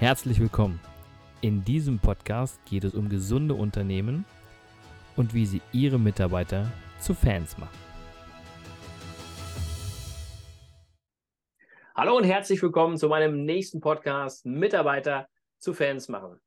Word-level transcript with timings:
Herzlich 0.00 0.40
willkommen. 0.40 0.80
In 1.42 1.62
diesem 1.62 1.98
Podcast 1.98 2.58
geht 2.64 2.84
es 2.84 2.94
um 2.94 3.10
gesunde 3.10 3.52
Unternehmen 3.52 4.24
und 5.14 5.34
wie 5.34 5.44
sie 5.44 5.60
ihre 5.72 5.98
Mitarbeiter 5.98 6.72
zu 6.98 7.12
Fans 7.12 7.58
machen. 7.58 7.78
Hallo 11.94 12.16
und 12.16 12.24
herzlich 12.24 12.62
willkommen 12.62 12.96
zu 12.96 13.08
meinem 13.08 13.44
nächsten 13.44 13.82
Podcast 13.82 14.46
Mitarbeiter 14.46 15.28
zu 15.58 15.74
Fans 15.74 16.08
machen. 16.08 16.40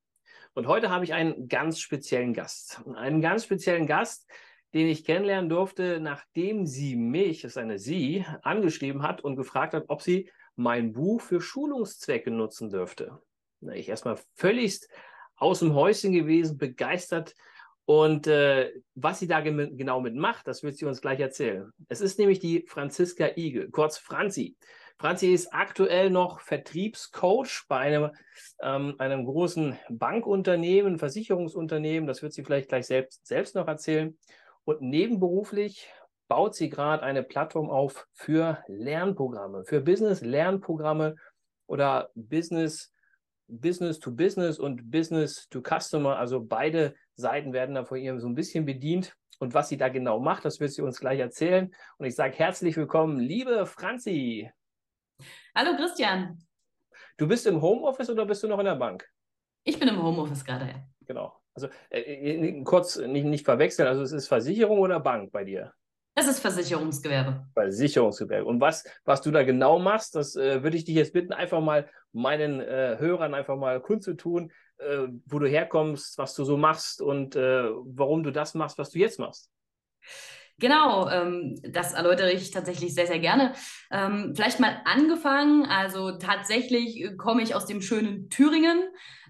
Und 0.55 0.65
heute 0.65 0.89
habe 0.89 1.05
ich 1.05 1.13
einen 1.13 1.47
ganz 1.47 1.79
speziellen 1.79 2.33
Gast. 2.33 2.81
Einen 2.95 3.21
ganz 3.21 3.43
speziellen 3.43 3.85
Gast, 3.85 4.27
den 4.73 4.87
ich 4.87 5.05
kennenlernen 5.05 5.47
durfte, 5.47 5.99
nachdem 5.99 6.65
sie 6.65 6.95
mich, 6.95 7.43
das 7.43 7.51
ist 7.51 7.57
eine 7.59 7.77
Sie, 7.77 8.25
angeschrieben 8.41 9.03
hat 9.03 9.21
und 9.21 9.35
gefragt 9.35 9.75
hat, 9.75 9.83
ob 9.89 10.01
sie 10.01 10.31
mein 10.55 10.91
Buch 10.91 11.21
für 11.21 11.39
Schulungszwecke 11.39 12.31
nutzen 12.31 12.71
dürfte 12.71 13.21
ich 13.69 13.89
erstmal 13.89 14.17
völligst 14.35 14.89
aus 15.35 15.59
dem 15.59 15.73
Häuschen 15.73 16.11
gewesen, 16.11 16.57
begeistert. 16.57 17.35
Und 17.85 18.27
äh, 18.27 18.71
was 18.95 19.19
sie 19.19 19.27
da 19.27 19.41
ge 19.41 19.71
genau 19.75 19.99
mit 19.99 20.15
macht, 20.15 20.47
das 20.47 20.63
wird 20.63 20.77
sie 20.77 20.85
uns 20.85 21.01
gleich 21.01 21.19
erzählen. 21.19 21.71
Es 21.89 21.99
ist 21.99 22.17
nämlich 22.17 22.39
die 22.39 22.65
Franziska 22.67 23.31
Igel, 23.35 23.69
kurz 23.71 23.97
Franzi. 23.97 24.55
Franzi 24.97 25.33
ist 25.33 25.53
aktuell 25.53 26.09
noch 26.09 26.39
Vertriebscoach 26.39 27.65
bei 27.67 27.79
einem, 27.79 28.11
ähm, 28.61 28.95
einem 28.99 29.25
großen 29.25 29.77
Bankunternehmen, 29.89 30.97
Versicherungsunternehmen. 30.97 32.07
Das 32.07 32.21
wird 32.21 32.31
sie 32.31 32.43
vielleicht 32.43 32.69
gleich 32.69 32.87
selbst, 32.87 33.25
selbst 33.25 33.55
noch 33.55 33.67
erzählen. 33.67 34.17
Und 34.63 34.81
nebenberuflich 34.81 35.89
baut 36.29 36.55
sie 36.55 36.69
gerade 36.69 37.03
eine 37.03 37.21
Plattform 37.21 37.69
auf 37.69 38.07
für 38.13 38.63
Lernprogramme, 38.67 39.65
für 39.65 39.81
Business-Lernprogramme 39.81 41.15
oder 41.67 42.09
Business 42.15 42.92
Business 43.61 43.99
to 43.99 44.11
Business 44.11 44.59
und 44.59 44.89
Business 44.89 45.47
to 45.49 45.61
Customer. 45.61 46.17
Also 46.17 46.43
beide 46.43 46.95
Seiten 47.15 47.53
werden 47.53 47.75
da 47.75 47.85
von 47.85 47.97
ihr 47.97 48.19
so 48.19 48.27
ein 48.27 48.35
bisschen 48.35 48.65
bedient. 48.65 49.15
Und 49.39 49.53
was 49.53 49.69
sie 49.69 49.77
da 49.77 49.89
genau 49.89 50.19
macht, 50.19 50.45
das 50.45 50.59
wird 50.59 50.71
sie 50.71 50.81
uns 50.81 50.99
gleich 50.99 51.19
erzählen. 51.19 51.73
Und 51.97 52.05
ich 52.05 52.15
sage 52.15 52.37
herzlich 52.37 52.77
willkommen, 52.77 53.19
liebe 53.19 53.65
Franzi. 53.65 54.49
Hallo 55.55 55.75
Christian. 55.75 56.39
Du 57.17 57.27
bist 57.27 57.45
im 57.45 57.61
Homeoffice 57.61 58.09
oder 58.09 58.25
bist 58.25 58.43
du 58.43 58.47
noch 58.47 58.59
in 58.59 58.65
der 58.65 58.75
Bank? 58.75 59.07
Ich 59.63 59.79
bin 59.79 59.87
im 59.87 60.01
Homeoffice 60.01 60.43
gerade, 60.43 60.65
ja. 60.65 60.87
Genau. 61.05 61.35
Also 61.53 61.67
äh, 61.89 61.99
äh 61.99 62.63
kurz 62.63 62.97
nicht, 62.97 63.25
nicht 63.25 63.45
verwechseln, 63.45 63.87
also 63.87 64.01
es 64.01 64.11
ist 64.11 64.27
Versicherung 64.27 64.79
oder 64.79 64.99
Bank 64.99 65.31
bei 65.31 65.43
dir? 65.43 65.73
Das 66.15 66.27
ist 66.27 66.39
Versicherungsgewerbe. 66.39 67.47
Versicherungsgewerbe. 67.53 68.45
Und 68.45 68.61
was, 68.61 68.83
was 69.03 69.21
du 69.21 69.31
da 69.31 69.43
genau 69.43 69.79
machst, 69.79 70.15
das 70.15 70.35
äh, 70.35 70.61
würde 70.61 70.77
ich 70.77 70.85
dich 70.85 70.95
jetzt 70.95 71.13
bitten, 71.13 71.33
einfach 71.33 71.59
mal 71.59 71.89
meinen 72.11 72.61
äh, 72.61 72.97
Hörern 72.99 73.33
einfach 73.33 73.57
mal 73.57 73.81
kundzutun, 73.81 74.51
äh, 74.77 75.07
wo 75.25 75.39
du 75.39 75.47
herkommst, 75.47 76.17
was 76.19 76.35
du 76.35 76.43
so 76.43 76.55
machst 76.55 77.01
und 77.01 77.35
äh, 77.35 77.63
warum 77.85 78.21
du 78.21 78.31
das 78.31 78.53
machst, 78.53 78.77
was 78.77 78.91
du 78.91 78.99
jetzt 78.99 79.17
machst. 79.17 79.49
Genau, 80.59 81.09
ähm, 81.09 81.59
das 81.63 81.93
erläutere 81.93 82.31
ich 82.31 82.51
tatsächlich 82.51 82.93
sehr, 82.93 83.07
sehr 83.07 83.19
gerne. 83.19 83.53
Ähm, 83.91 84.33
vielleicht 84.35 84.59
mal 84.59 84.81
angefangen. 84.85 85.65
Also 85.65 86.11
tatsächlich 86.17 87.01
äh, 87.01 87.15
komme 87.15 87.41
ich 87.41 87.55
aus 87.55 87.65
dem 87.65 87.81
schönen 87.81 88.29
Thüringen, 88.29 88.83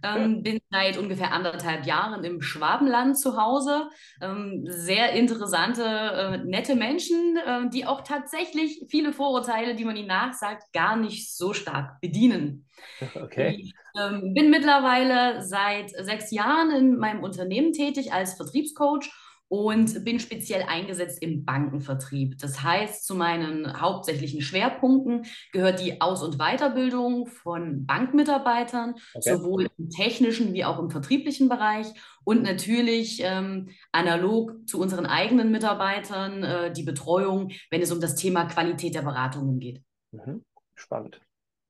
ähm, 0.04 0.36
ja. 0.36 0.42
bin 0.42 0.60
seit 0.70 0.98
ungefähr 0.98 1.32
anderthalb 1.32 1.86
Jahren 1.86 2.26
im 2.26 2.42
Schwabenland 2.42 3.18
zu 3.18 3.42
Hause. 3.42 3.90
Ähm, 4.22 4.66
sehr 4.68 5.14
interessante, 5.14 5.84
äh, 5.84 6.38
nette 6.40 6.76
Menschen, 6.76 7.38
äh, 7.38 7.70
die 7.70 7.86
auch 7.86 8.02
tatsächlich 8.02 8.86
viele 8.90 9.14
Vorurteile, 9.14 9.76
die 9.76 9.86
man 9.86 9.96
ihnen 9.96 10.10
nachsagt, 10.10 10.74
gar 10.74 10.98
nicht 10.98 11.34
so 11.36 11.54
stark 11.54 12.02
bedienen. 12.02 12.68
Okay. 13.16 13.58
Ich 13.60 13.74
ähm, 13.98 14.34
bin 14.34 14.50
mittlerweile 14.50 15.42
seit 15.42 15.92
sechs 15.92 16.32
Jahren 16.32 16.72
in 16.72 16.98
meinem 16.98 17.24
Unternehmen 17.24 17.72
tätig 17.72 18.12
als 18.12 18.34
Vertriebscoach 18.34 19.10
und 19.54 20.04
bin 20.04 20.20
speziell 20.20 20.64
eingesetzt 20.64 21.22
im 21.22 21.46
Bankenvertrieb. 21.46 22.40
Das 22.40 22.64
heißt, 22.64 23.06
zu 23.06 23.14
meinen 23.14 23.80
hauptsächlichen 23.80 24.42
Schwerpunkten 24.42 25.28
gehört 25.52 25.80
die 25.80 26.02
Aus- 26.02 26.24
und 26.24 26.40
Weiterbildung 26.40 27.28
von 27.28 27.86
Bankmitarbeitern, 27.86 28.96
okay. 29.14 29.32
sowohl 29.32 29.70
im 29.78 29.92
technischen 29.92 30.54
wie 30.56 30.66
auch 30.66 30.80
im 30.80 30.90
vertrieblichen 30.90 31.50
Bereich 31.50 31.86
und 32.24 32.42
natürlich 32.42 33.22
ähm, 33.24 33.70
analog 33.92 34.68
zu 34.68 34.82
unseren 34.82 35.06
eigenen 35.06 35.52
Mitarbeitern 35.52 36.44
äh, 36.44 36.74
die 36.74 36.82
Betreuung, 36.82 37.52
wenn 37.70 37.84
es 37.84 37.92
um 37.92 38.02
das 38.02 38.16
Thema 38.16 38.46
Qualität 38.46 38.96
der 38.96 39.04
Beratungen 39.04 39.60
geht. 39.60 39.84
Mhm. 40.14 40.44
Spannend. 40.74 41.22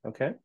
Okay. 0.03 0.35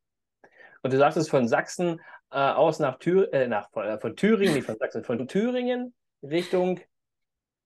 Und 0.83 0.93
du 0.93 0.99
sagst 0.99 1.17
es 1.17 1.29
von 1.29 1.47
Sachsen 1.47 2.01
äh, 2.33 2.39
aus 2.39 2.81
nach, 2.81 2.99
Thür 2.99 3.33
äh, 3.33 3.47
nach 3.47 3.73
äh, 3.77 3.97
von 4.01 4.17
Thüringen, 4.17 4.55
nicht 4.55 4.67
von 4.67 4.77
Sachsen, 4.77 5.05
von 5.05 5.29
Thüringen 5.29 5.95
Richtung 6.21 6.81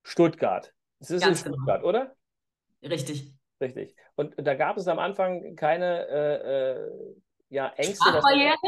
Stuttgart. 0.02 0.72
Es 1.00 1.10
ist 1.10 1.22
Ganz 1.22 1.40
in 1.40 1.44
genau. 1.44 1.56
Stuttgart, 1.56 1.84
oder? 1.84 2.14
Richtig. 2.82 3.32
Richtig. 3.60 3.94
Und 4.16 4.34
da 4.36 4.54
gab 4.54 4.76
es 4.76 4.88
am 4.88 4.98
Anfang 4.98 5.54
keine 5.54 6.08
äh, 6.08 6.72
äh, 6.72 6.90
ja, 7.48 7.72
Ängste. 7.76 8.08
Sprachbarrieren? 8.08 8.58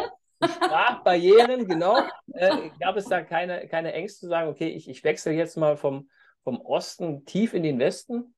Sprachbarrieren, 0.43 1.67
genau. 1.67 1.99
Äh, 2.33 2.71
gab 2.81 2.97
es 2.97 3.07
da 3.07 3.23
keine, 3.23 3.67
keine 3.69 3.93
Ängste 3.93 4.21
zu 4.21 4.29
sagen, 4.29 4.49
okay, 4.49 4.69
ich, 4.69 4.89
ich 4.89 5.03
wechsle 5.03 5.33
jetzt 5.33 5.57
mal 5.57 5.77
vom, 5.77 6.09
vom 6.45 6.61
Osten 6.61 7.25
tief 7.25 7.55
in 7.55 7.63
den 7.63 7.79
Westen? 7.79 8.35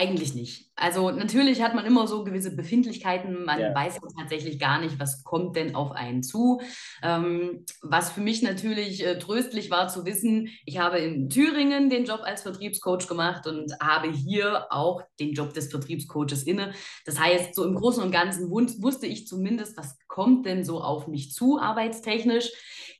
Eigentlich 0.00 0.32
nicht. 0.32 0.70
Also 0.76 1.10
natürlich 1.10 1.60
hat 1.60 1.74
man 1.74 1.84
immer 1.84 2.06
so 2.06 2.22
gewisse 2.22 2.54
Befindlichkeiten. 2.54 3.44
Man 3.44 3.58
ja. 3.58 3.74
weiß 3.74 3.98
tatsächlich 4.16 4.60
gar 4.60 4.80
nicht, 4.80 5.00
was 5.00 5.24
kommt 5.24 5.56
denn 5.56 5.74
auf 5.74 5.90
einen 5.90 6.22
zu. 6.22 6.60
Ähm, 7.02 7.64
was 7.82 8.12
für 8.12 8.20
mich 8.20 8.40
natürlich 8.42 9.04
äh, 9.04 9.18
tröstlich 9.18 9.72
war 9.72 9.88
zu 9.88 10.06
wissen, 10.06 10.50
ich 10.64 10.78
habe 10.78 11.00
in 11.00 11.28
Thüringen 11.28 11.90
den 11.90 12.04
Job 12.04 12.20
als 12.22 12.42
Vertriebscoach 12.42 13.08
gemacht 13.08 13.48
und 13.48 13.74
habe 13.82 14.08
hier 14.08 14.68
auch 14.70 15.02
den 15.18 15.32
Job 15.32 15.52
des 15.52 15.68
Vertriebscoaches 15.68 16.44
inne. 16.44 16.74
Das 17.04 17.18
heißt, 17.18 17.56
so 17.56 17.64
im 17.64 17.74
Großen 17.74 18.00
und 18.00 18.12
Ganzen 18.12 18.52
wusste 18.52 19.08
ich 19.08 19.26
zumindest, 19.26 19.76
was 19.76 19.98
kommt 20.06 20.46
denn 20.46 20.62
so 20.62 20.80
auf 20.80 21.08
mich 21.08 21.32
zu, 21.32 21.58
arbeitstechnisch. 21.58 22.52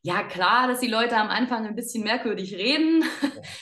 Ja, 0.02 0.22
klar, 0.22 0.68
dass 0.68 0.78
die 0.78 0.86
Leute 0.86 1.16
am 1.16 1.28
Anfang 1.28 1.66
ein 1.66 1.74
bisschen 1.74 2.04
merkwürdig 2.04 2.54
reden. 2.54 3.04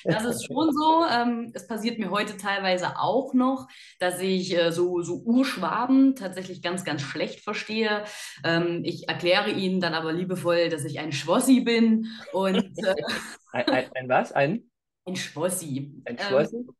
Das 0.04 0.24
ist 0.24 0.46
schon 0.46 0.72
so. 0.72 1.04
Ähm, 1.10 1.50
es 1.54 1.66
passiert 1.66 1.98
mir 1.98 2.10
heute 2.10 2.36
teilweise 2.36 2.98
auch 2.98 3.34
noch, 3.34 3.66
dass 3.98 4.20
ich 4.20 4.56
äh, 4.56 4.70
so, 4.70 5.02
so 5.02 5.16
Urschwaben 5.16 6.14
tatsächlich 6.14 6.62
ganz, 6.62 6.84
ganz 6.84 7.02
schlecht 7.02 7.40
verstehe. 7.40 8.04
Ähm, 8.44 8.82
ich 8.84 9.08
erkläre 9.08 9.50
ihnen 9.50 9.80
dann 9.80 9.94
aber 9.94 10.12
liebevoll, 10.12 10.68
dass 10.68 10.84
ich 10.84 11.00
ein 11.00 11.12
Schwossi 11.12 11.60
bin. 11.60 12.06
Und, 12.32 12.56
äh, 12.56 12.94
ein, 13.52 13.68
ein, 13.68 13.90
ein, 13.94 14.08
was? 14.08 14.32
Ein? 14.32 14.70
Ein 15.06 15.16
Schwossi. 15.16 16.02
Ein 16.04 16.18
Schwossi? 16.18 16.56
Ähm, 16.56 16.70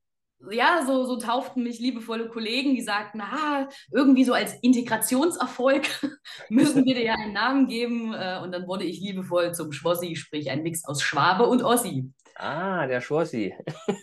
ja, 0.51 0.85
so, 0.87 1.05
so 1.05 1.19
tauften 1.19 1.63
mich 1.63 1.81
liebevolle 1.81 2.29
Kollegen, 2.29 2.75
die 2.75 2.83
sagten, 2.83 3.21
ah, 3.21 3.69
irgendwie 3.93 4.25
so 4.25 4.33
als 4.33 4.55
Integrationserfolg 4.63 5.87
müssen 6.49 6.85
wir 6.85 6.95
dir 6.95 7.05
ja 7.05 7.15
einen 7.15 7.33
Namen 7.33 7.67
geben. 7.67 8.13
Äh, 8.13 8.41
und 8.43 8.53
dann 8.53 8.67
wurde 8.67 8.85
ich 8.85 9.01
liebevoll 9.01 9.53
zum 9.55 9.73
Schwossi, 9.73 10.17
sprich 10.17 10.51
ein 10.51 10.63
Mix 10.63 10.85
aus 10.85 11.03
Schwabe 11.03 11.47
und 11.47 11.63
Ossi. 11.63 12.13
Ah, 12.35 12.87
der 12.87 13.01
Schwossi. 13.01 13.55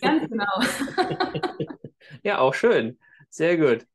Ganz 0.02 0.28
genau. 0.28 0.60
ja, 2.24 2.38
auch 2.38 2.54
schön. 2.54 2.98
Sehr 3.30 3.56
gut. 3.56 3.86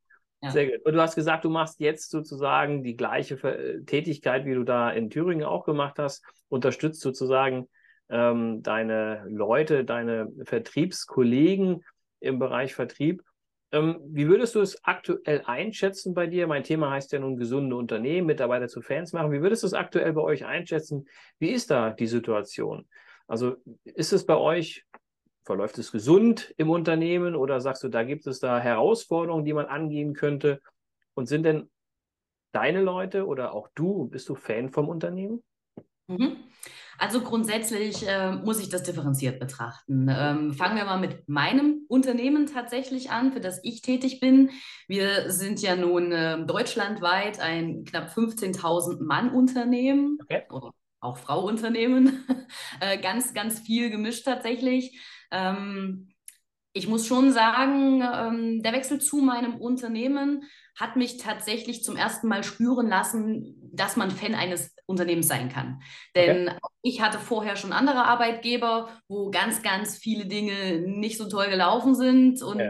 Ja. 0.41 0.51
Sehr 0.51 0.67
gut. 0.67 0.85
Und 0.85 0.93
du 0.93 1.01
hast 1.01 1.15
gesagt, 1.15 1.43
du 1.43 1.49
machst 1.49 1.81
jetzt 1.81 2.09
sozusagen 2.09 2.83
die 2.83 2.95
gleiche 2.95 3.83
Tätigkeit, 3.85 4.45
wie 4.45 4.53
du 4.53 4.63
da 4.63 4.89
in 4.91 5.09
Thüringen 5.09 5.43
auch 5.43 5.65
gemacht 5.65 5.99
hast, 5.99 6.23
unterstützt 6.47 7.01
sozusagen 7.01 7.67
ähm, 8.09 8.63
deine 8.63 9.25
Leute, 9.27 9.83
deine 9.83 10.31
Vertriebskollegen 10.45 11.83
im 12.19 12.39
Bereich 12.39 12.75
Vertrieb. 12.75 13.23
Ähm, 13.71 13.99
wie 14.03 14.27
würdest 14.27 14.55
du 14.55 14.61
es 14.61 14.83
aktuell 14.83 15.43
einschätzen 15.45 16.13
bei 16.13 16.27
dir? 16.27 16.47
Mein 16.47 16.63
Thema 16.63 16.91
heißt 16.91 17.11
ja 17.11 17.19
nun 17.19 17.37
gesunde 17.37 17.75
Unternehmen, 17.75 18.27
Mitarbeiter 18.27 18.67
zu 18.67 18.81
Fans 18.81 19.13
machen. 19.13 19.31
Wie 19.31 19.41
würdest 19.41 19.63
du 19.63 19.67
es 19.67 19.73
aktuell 19.73 20.13
bei 20.13 20.21
euch 20.21 20.45
einschätzen? 20.45 21.07
Wie 21.37 21.49
ist 21.49 21.69
da 21.69 21.91
die 21.91 22.07
Situation? 22.07 22.87
Also 23.27 23.57
ist 23.83 24.11
es 24.11 24.25
bei 24.25 24.35
euch, 24.35 24.85
verläuft 25.43 25.77
es 25.77 25.91
gesund 25.91 26.53
im 26.57 26.71
Unternehmen 26.71 27.35
oder 27.35 27.61
sagst 27.61 27.83
du, 27.83 27.89
da 27.89 28.03
gibt 28.03 28.25
es 28.25 28.39
da 28.39 28.59
Herausforderungen, 28.59 29.45
die 29.45 29.53
man 29.53 29.67
angehen 29.67 30.13
könnte? 30.13 30.61
Und 31.13 31.27
sind 31.27 31.43
denn 31.43 31.69
deine 32.51 32.81
Leute 32.81 33.27
oder 33.27 33.53
auch 33.53 33.69
du, 33.75 34.07
bist 34.07 34.29
du 34.29 34.35
Fan 34.35 34.69
vom 34.69 34.89
Unternehmen? 34.89 35.43
Mhm. 36.07 36.37
Also 36.99 37.21
grundsätzlich 37.21 38.05
äh, 38.05 38.33
muss 38.33 38.59
ich 38.59 38.67
das 38.67 38.83
differenziert 38.83 39.39
betrachten. 39.39 40.07
Ähm, 40.09 40.53
fangen 40.53 40.75
wir 40.75 40.83
mal 40.83 40.99
mit 40.99 41.29
meinem 41.29 41.85
Unternehmen 41.87 42.45
tatsächlich 42.45 43.09
an, 43.09 43.31
für 43.31 43.39
das 43.39 43.61
ich 43.63 43.81
tätig 43.81 44.19
bin. 44.19 44.49
Wir 44.87 45.31
sind 45.31 45.61
ja 45.61 45.77
nun 45.77 46.11
äh, 46.11 46.45
deutschlandweit 46.45 47.39
ein 47.39 47.85
knapp 47.85 48.09
15.000 48.09 49.01
Mann 49.01 49.29
Unternehmen 49.29 50.17
okay. 50.21 50.43
oder 50.51 50.73
auch 50.99 51.17
Frau 51.17 51.47
Unternehmen. 51.47 52.25
äh, 52.81 52.97
ganz, 52.97 53.33
ganz 53.33 53.61
viel 53.61 53.89
gemischt 53.89 54.25
tatsächlich. 54.25 54.99
Ähm, 55.31 56.09
ich 56.73 56.89
muss 56.89 57.07
schon 57.07 57.31
sagen, 57.31 58.01
ähm, 58.01 58.61
der 58.61 58.73
Wechsel 58.73 58.99
zu 58.99 59.17
meinem 59.17 59.55
Unternehmen 59.55 60.43
hat 60.77 60.97
mich 60.97 61.17
tatsächlich 61.17 61.81
zum 61.81 61.95
ersten 61.95 62.27
Mal 62.27 62.43
spüren 62.43 62.87
lassen, 62.87 63.55
dass 63.73 63.95
man 63.95 64.11
Fan 64.11 64.35
eines 64.35 64.75
Unternehmens 64.89 65.27
sein 65.27 65.49
kann. 65.49 65.81
Denn 66.15 66.49
okay. 66.49 66.57
ich 66.81 67.01
hatte 67.01 67.19
vorher 67.19 67.55
schon 67.55 67.71
andere 67.71 68.05
Arbeitgeber, 68.05 68.89
wo 69.07 69.29
ganz, 69.29 69.61
ganz 69.61 69.97
viele 69.97 70.25
Dinge 70.25 70.81
nicht 70.81 71.17
so 71.17 71.29
toll 71.29 71.47
gelaufen 71.49 71.93
sind 71.93 72.41
und 72.41 72.59
ja. 72.59 72.69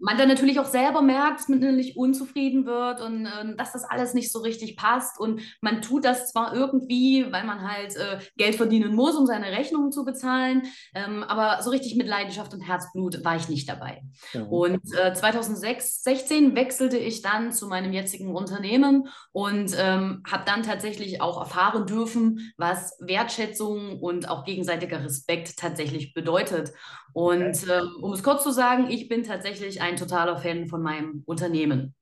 man 0.00 0.18
dann 0.18 0.28
natürlich 0.28 0.58
auch 0.58 0.66
selber 0.66 1.00
merkt, 1.00 1.40
dass 1.40 1.48
man 1.48 1.62
innerlich 1.62 1.96
unzufrieden 1.96 2.66
wird 2.66 3.00
und 3.00 3.24
äh, 3.24 3.56
dass 3.56 3.72
das 3.72 3.84
alles 3.84 4.14
nicht 4.14 4.32
so 4.32 4.40
richtig 4.40 4.76
passt 4.76 5.18
und 5.20 5.40
man 5.60 5.80
tut 5.80 6.04
das 6.04 6.32
zwar 6.32 6.54
irgendwie, 6.54 7.26
weil 7.30 7.44
man 7.44 7.62
halt 7.62 7.96
äh, 7.96 8.18
Geld 8.36 8.56
verdienen 8.56 8.94
muss, 8.94 9.14
um 9.14 9.26
seine 9.26 9.46
Rechnungen 9.52 9.92
zu 9.92 10.04
bezahlen, 10.04 10.62
ähm, 10.94 11.22
aber 11.22 11.62
so 11.62 11.70
richtig 11.70 11.94
mit 11.94 12.08
Leidenschaft 12.08 12.52
und 12.52 12.62
Herzblut 12.62 13.24
war 13.24 13.36
ich 13.36 13.48
nicht 13.48 13.68
dabei. 13.68 14.02
Mhm. 14.34 14.42
Und 14.48 14.80
äh, 14.98 15.14
2016 15.14 16.56
wechselte 16.56 16.98
ich 16.98 17.22
dann 17.22 17.52
zu 17.52 17.68
meinem 17.68 17.92
jetzigen 17.92 18.34
Unternehmen 18.34 19.08
und 19.30 19.72
ähm, 19.78 20.24
habe 20.28 20.42
dann 20.44 20.64
tatsächlich 20.64 21.22
auch 21.22 21.40
erfahren 21.60 21.86
dürfen, 21.86 22.52
was 22.56 22.96
Wertschätzung 23.00 24.00
und 24.00 24.28
auch 24.28 24.44
gegenseitiger 24.44 25.04
Respekt 25.04 25.56
tatsächlich 25.58 26.14
bedeutet. 26.14 26.72
Und 27.12 27.66
ähm, 27.68 27.88
um 28.00 28.12
es 28.12 28.22
kurz 28.22 28.42
zu 28.42 28.50
sagen, 28.50 28.88
ich 28.90 29.08
bin 29.08 29.24
tatsächlich 29.24 29.80
ein 29.82 29.96
totaler 29.96 30.38
Fan 30.38 30.68
von 30.68 30.82
meinem 30.82 31.22
Unternehmen. 31.26 31.94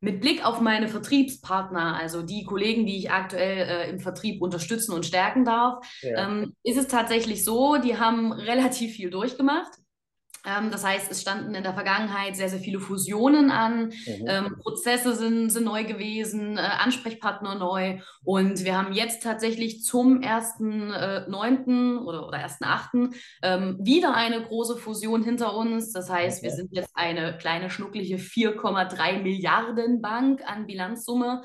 Mit 0.00 0.20
Blick 0.20 0.44
auf 0.44 0.60
meine 0.60 0.88
Vertriebspartner, 0.88 1.96
also 1.96 2.22
die 2.22 2.44
Kollegen, 2.44 2.84
die 2.84 2.98
ich 2.98 3.10
aktuell 3.10 3.66
äh, 3.66 3.90
im 3.90 4.00
Vertrieb 4.00 4.42
unterstützen 4.42 4.92
und 4.92 5.06
stärken 5.06 5.44
darf, 5.44 5.84
ja. 6.02 6.28
ähm, 6.28 6.54
ist 6.62 6.76
es 6.76 6.88
tatsächlich 6.88 7.42
so, 7.42 7.78
die 7.78 7.98
haben 7.98 8.32
relativ 8.32 8.94
viel 8.94 9.10
durchgemacht. 9.10 9.72
Ähm, 10.44 10.70
das 10.70 10.84
heißt, 10.84 11.10
es 11.10 11.20
standen 11.20 11.54
in 11.54 11.62
der 11.62 11.74
Vergangenheit 11.74 12.36
sehr, 12.36 12.48
sehr 12.48 12.58
viele 12.58 12.80
Fusionen 12.80 13.50
an, 13.50 13.86
mhm. 13.86 14.26
ähm, 14.26 14.56
Prozesse 14.60 15.14
sind, 15.14 15.50
sind 15.50 15.64
neu 15.64 15.84
gewesen, 15.84 16.58
äh, 16.58 16.60
Ansprechpartner 16.60 17.54
neu 17.54 17.98
und 18.22 18.64
wir 18.64 18.76
haben 18.76 18.92
jetzt 18.92 19.22
tatsächlich 19.22 19.82
zum 19.82 20.20
1.9. 20.20 21.98
Äh, 21.98 22.04
oder, 22.04 22.28
oder 22.28 22.38
1.8. 22.38 23.14
Ähm, 23.42 23.78
wieder 23.80 24.14
eine 24.14 24.42
große 24.42 24.76
Fusion 24.76 25.22
hinter 25.22 25.56
uns. 25.56 25.92
Das 25.92 26.10
heißt, 26.10 26.42
wir 26.42 26.50
sind 26.50 26.72
jetzt 26.72 26.90
eine 26.94 27.36
kleine, 27.38 27.70
schnuckliche 27.70 28.16
4,3 28.16 29.22
Milliarden 29.22 30.00
Bank 30.00 30.42
an 30.46 30.66
Bilanzsumme. 30.66 31.42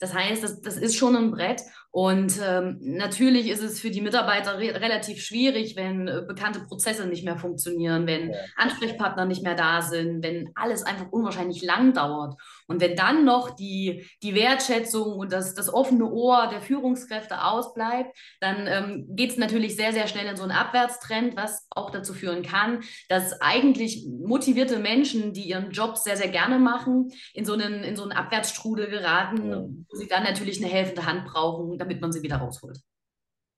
Das 0.00 0.14
heißt, 0.14 0.42
das, 0.42 0.60
das 0.60 0.76
ist 0.76 0.96
schon 0.96 1.16
ein 1.16 1.30
Brett. 1.30 1.62
Und 1.90 2.34
ähm, 2.46 2.78
natürlich 2.80 3.48
ist 3.48 3.62
es 3.62 3.80
für 3.80 3.90
die 3.90 4.02
Mitarbeiter 4.02 4.58
re 4.58 4.74
relativ 4.74 5.22
schwierig, 5.22 5.74
wenn 5.74 6.06
äh, 6.06 6.22
bekannte 6.26 6.60
Prozesse 6.60 7.06
nicht 7.06 7.24
mehr 7.24 7.38
funktionieren, 7.38 8.06
wenn 8.06 8.30
ja. 8.30 8.36
Ansprechpartner 8.56 9.24
nicht 9.24 9.42
mehr 9.42 9.54
da 9.54 9.80
sind, 9.80 10.22
wenn 10.22 10.50
alles 10.54 10.82
einfach 10.82 11.06
unwahrscheinlich 11.10 11.62
lang 11.62 11.94
dauert. 11.94 12.34
Und 12.68 12.80
wenn 12.82 12.94
dann 12.96 13.24
noch 13.24 13.50
die, 13.50 14.06
die 14.22 14.34
Wertschätzung 14.34 15.14
und 15.14 15.32
das, 15.32 15.54
das 15.54 15.72
offene 15.72 16.04
Ohr 16.10 16.48
der 16.48 16.60
Führungskräfte 16.60 17.42
ausbleibt, 17.42 18.16
dann 18.40 18.66
ähm, 18.66 19.06
geht 19.08 19.30
es 19.30 19.38
natürlich 19.38 19.74
sehr, 19.74 19.92
sehr 19.92 20.06
schnell 20.06 20.26
in 20.26 20.36
so 20.36 20.42
einen 20.42 20.52
Abwärtstrend, 20.52 21.34
was 21.34 21.66
auch 21.70 21.90
dazu 21.90 22.12
führen 22.12 22.42
kann, 22.42 22.80
dass 23.08 23.40
eigentlich 23.40 24.06
motivierte 24.06 24.78
Menschen, 24.78 25.32
die 25.32 25.48
ihren 25.48 25.70
Job 25.70 25.96
sehr, 25.96 26.16
sehr 26.16 26.28
gerne 26.28 26.58
machen, 26.58 27.10
in 27.32 27.46
so 27.46 27.54
einen, 27.54 27.82
in 27.82 27.96
so 27.96 28.02
einen 28.02 28.12
Abwärtsstrudel 28.12 28.88
geraten, 28.88 29.50
ja. 29.50 29.62
wo 29.62 29.96
sie 29.96 30.06
dann 30.06 30.24
natürlich 30.24 30.62
eine 30.62 30.70
helfende 30.70 31.06
Hand 31.06 31.24
brauchen, 31.24 31.78
damit 31.78 32.02
man 32.02 32.12
sie 32.12 32.22
wieder 32.22 32.36
rausholt. 32.36 32.78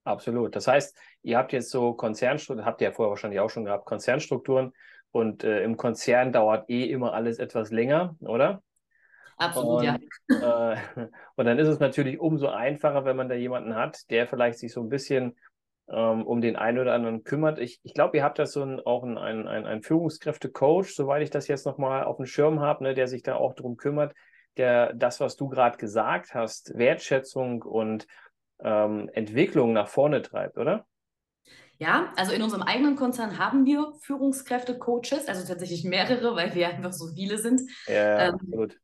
Absolut. 0.04 0.56
Das 0.56 0.66
heißt, 0.66 0.96
ihr 1.22 1.36
habt 1.36 1.52
jetzt 1.52 1.70
so 1.70 1.92
Konzernstrukturen, 1.94 2.64
habt 2.64 2.80
ihr 2.80 2.88
ja 2.88 2.92
vorher 2.92 3.10
wahrscheinlich 3.10 3.40
auch 3.40 3.50
schon 3.50 3.64
gehabt, 3.64 3.86
Konzernstrukturen 3.86 4.72
und 5.10 5.44
äh, 5.44 5.62
im 5.62 5.76
Konzern 5.76 6.32
dauert 6.32 6.70
eh 6.70 6.84
immer 6.84 7.12
alles 7.12 7.38
etwas 7.38 7.70
länger, 7.70 8.16
oder? 8.20 8.62
Absolut, 9.40 9.78
und, 9.78 9.84
ja. 9.84 10.74
Äh, 10.74 10.76
und 11.36 11.46
dann 11.46 11.58
ist 11.58 11.68
es 11.68 11.78
natürlich 11.78 12.20
umso 12.20 12.48
einfacher, 12.48 13.04
wenn 13.06 13.16
man 13.16 13.28
da 13.28 13.34
jemanden 13.34 13.74
hat, 13.74 14.10
der 14.10 14.26
vielleicht 14.26 14.58
sich 14.58 14.72
so 14.72 14.82
ein 14.82 14.90
bisschen 14.90 15.36
ähm, 15.88 16.26
um 16.26 16.42
den 16.42 16.56
einen 16.56 16.78
oder 16.78 16.92
anderen 16.92 17.24
kümmert. 17.24 17.58
Ich, 17.58 17.80
ich 17.82 17.94
glaube, 17.94 18.18
ihr 18.18 18.22
habt 18.22 18.38
da 18.38 18.44
so 18.44 18.62
ein, 18.62 18.80
auch 18.80 19.02
einen 19.02 19.16
ein, 19.16 19.66
ein 19.66 19.82
Führungskräfte-Coach, 19.82 20.94
soweit 20.94 21.22
ich 21.22 21.30
das 21.30 21.48
jetzt 21.48 21.64
nochmal 21.64 22.04
auf 22.04 22.18
dem 22.18 22.26
Schirm 22.26 22.60
habe, 22.60 22.84
ne, 22.84 22.94
der 22.94 23.08
sich 23.08 23.22
da 23.22 23.36
auch 23.36 23.54
darum 23.54 23.78
kümmert, 23.78 24.14
der 24.58 24.92
das, 24.92 25.20
was 25.20 25.36
du 25.36 25.48
gerade 25.48 25.78
gesagt 25.78 26.34
hast, 26.34 26.76
Wertschätzung 26.76 27.62
und 27.62 28.06
ähm, 28.62 29.08
Entwicklung 29.14 29.72
nach 29.72 29.88
vorne 29.88 30.20
treibt, 30.20 30.58
oder? 30.58 30.86
Ja, 31.78 32.12
also 32.16 32.32
in 32.32 32.42
unserem 32.42 32.62
eigenen 32.62 32.94
Konzern 32.94 33.38
haben 33.38 33.64
wir 33.64 33.94
Führungskräfte-Coaches, 34.02 35.28
also 35.28 35.48
tatsächlich 35.48 35.84
mehrere, 35.84 36.36
weil 36.36 36.54
wir 36.54 36.68
einfach 36.68 36.92
so 36.92 37.08
viele 37.14 37.38
sind. 37.38 37.62
Ja, 37.86 38.28
ähm, 38.28 38.34
absolut 38.34 38.76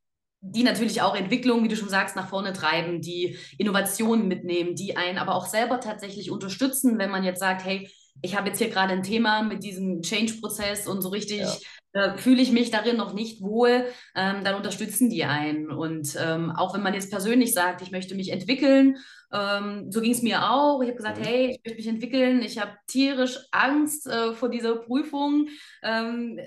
die 0.50 0.62
natürlich 0.62 1.02
auch 1.02 1.16
Entwicklung, 1.16 1.64
wie 1.64 1.69
du 1.69 1.76
schon 1.76 1.88
sagst, 1.88 2.16
nach 2.16 2.28
vorne 2.28 2.52
treiben, 2.52 3.00
die 3.00 3.38
Innovationen 3.58 4.28
mitnehmen, 4.28 4.75
die 4.75 4.96
einen 4.96 5.19
aber 5.19 5.34
auch 5.34 5.46
selber 5.46 5.81
tatsächlich 5.81 6.31
unterstützen, 6.31 6.98
wenn 6.98 7.10
man 7.10 7.25
jetzt 7.25 7.40
sagt, 7.40 7.64
hey, 7.64 7.88
ich 8.22 8.37
habe 8.37 8.48
jetzt 8.48 8.58
hier 8.58 8.70
gerade 8.70 8.93
ein 8.93 9.02
Thema 9.02 9.43
mit 9.43 9.62
diesem 9.62 10.02
Change-Prozess 10.02 10.87
und 10.87 11.02
so 11.02 11.10
richtig 11.10 11.40
ja. 11.40 11.54
äh, 11.93 12.19
fühle 12.19 12.40
ich 12.40 12.50
mich 12.50 12.70
darin 12.70 12.96
noch 12.96 13.12
nicht 13.12 13.43
wohl, 13.43 13.87
ähm, 14.14 14.43
dann 14.43 14.54
unterstützen 14.54 15.10
die 15.10 15.25
einen. 15.25 15.70
Und 15.70 16.16
ähm, 16.19 16.50
auch 16.50 16.75
wenn 16.75 16.82
man 16.82 16.94
jetzt 16.94 17.10
persönlich 17.10 17.52
sagt, 17.52 17.82
ich 17.82 17.90
möchte 17.90 18.14
mich 18.14 18.32
entwickeln, 18.32 18.96
ähm, 19.32 19.90
so 19.90 20.00
ging 20.00 20.12
es 20.12 20.22
mir 20.22 20.50
auch. 20.50 20.81
Ich 20.81 20.88
habe 20.88 20.96
gesagt, 20.96 21.19
mhm. 21.19 21.25
hey, 21.25 21.50
ich 21.50 21.60
möchte 21.64 21.76
mich 21.76 21.88
entwickeln, 21.88 22.43
ich 22.43 22.58
habe 22.58 22.72
tierisch 22.87 23.38
Angst 23.50 24.06
äh, 24.06 24.32
vor 24.32 24.48
dieser 24.48 24.76
Prüfung 24.76 25.48
ähm, 25.82 26.38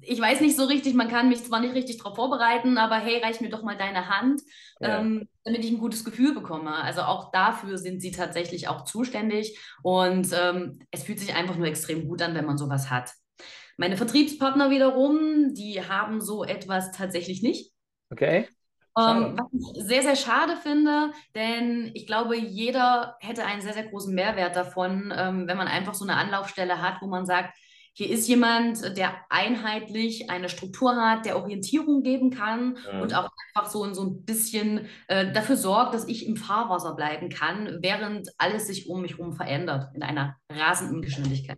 ich 0.00 0.20
weiß 0.20 0.40
nicht 0.40 0.56
so 0.56 0.64
richtig, 0.64 0.94
man 0.94 1.08
kann 1.08 1.28
mich 1.28 1.44
zwar 1.44 1.60
nicht 1.60 1.74
richtig 1.74 1.98
darauf 1.98 2.16
vorbereiten, 2.16 2.78
aber 2.78 2.96
hey, 2.96 3.22
reich 3.22 3.40
mir 3.40 3.50
doch 3.50 3.62
mal 3.62 3.76
deine 3.76 4.08
Hand, 4.08 4.42
ja. 4.80 5.00
ähm, 5.00 5.28
damit 5.44 5.64
ich 5.64 5.70
ein 5.70 5.78
gutes 5.78 6.04
Gefühl 6.04 6.34
bekomme. 6.34 6.74
Also 6.74 7.02
auch 7.02 7.30
dafür 7.30 7.78
sind 7.78 8.00
sie 8.00 8.10
tatsächlich 8.10 8.68
auch 8.68 8.84
zuständig 8.84 9.58
und 9.82 10.28
ähm, 10.32 10.80
es 10.90 11.04
fühlt 11.04 11.20
sich 11.20 11.34
einfach 11.34 11.56
nur 11.56 11.68
extrem 11.68 12.08
gut 12.08 12.22
an, 12.22 12.34
wenn 12.34 12.46
man 12.46 12.58
sowas 12.58 12.90
hat. 12.90 13.12
Meine 13.76 13.96
Vertriebspartner 13.96 14.70
wiederum, 14.70 15.54
die 15.54 15.82
haben 15.82 16.20
so 16.20 16.44
etwas 16.44 16.92
tatsächlich 16.92 17.42
nicht. 17.42 17.72
Okay. 18.10 18.48
Ähm, 18.98 19.36
was 19.36 19.52
ich 19.52 19.84
sehr, 19.84 20.02
sehr 20.02 20.16
schade 20.16 20.56
finde, 20.56 21.10
denn 21.34 21.90
ich 21.92 22.06
glaube, 22.06 22.34
jeder 22.34 23.16
hätte 23.20 23.44
einen 23.44 23.60
sehr, 23.60 23.74
sehr 23.74 23.86
großen 23.86 24.14
Mehrwert 24.14 24.56
davon, 24.56 25.12
ähm, 25.14 25.46
wenn 25.46 25.58
man 25.58 25.68
einfach 25.68 25.92
so 25.92 26.06
eine 26.06 26.16
Anlaufstelle 26.16 26.80
hat, 26.80 27.02
wo 27.02 27.06
man 27.06 27.26
sagt, 27.26 27.54
hier 27.98 28.10
ist 28.10 28.28
jemand, 28.28 28.98
der 28.98 29.14
einheitlich 29.30 30.28
eine 30.28 30.50
Struktur 30.50 30.96
hat, 30.96 31.24
der 31.24 31.38
Orientierung 31.38 32.02
geben 32.02 32.30
kann 32.30 32.76
mhm. 32.92 33.00
und 33.00 33.14
auch 33.14 33.30
einfach 33.54 33.70
so, 33.70 33.90
so 33.94 34.04
ein 34.04 34.22
bisschen 34.22 34.86
äh, 35.08 35.32
dafür 35.32 35.56
sorgt, 35.56 35.94
dass 35.94 36.06
ich 36.06 36.28
im 36.28 36.36
Fahrwasser 36.36 36.94
bleiben 36.94 37.30
kann, 37.30 37.78
während 37.80 38.28
alles 38.36 38.66
sich 38.66 38.90
um 38.90 39.00
mich 39.00 39.16
herum 39.16 39.32
verändert 39.32 39.88
in 39.94 40.02
einer 40.02 40.36
rasenden 40.50 41.00
Geschwindigkeit. 41.00 41.56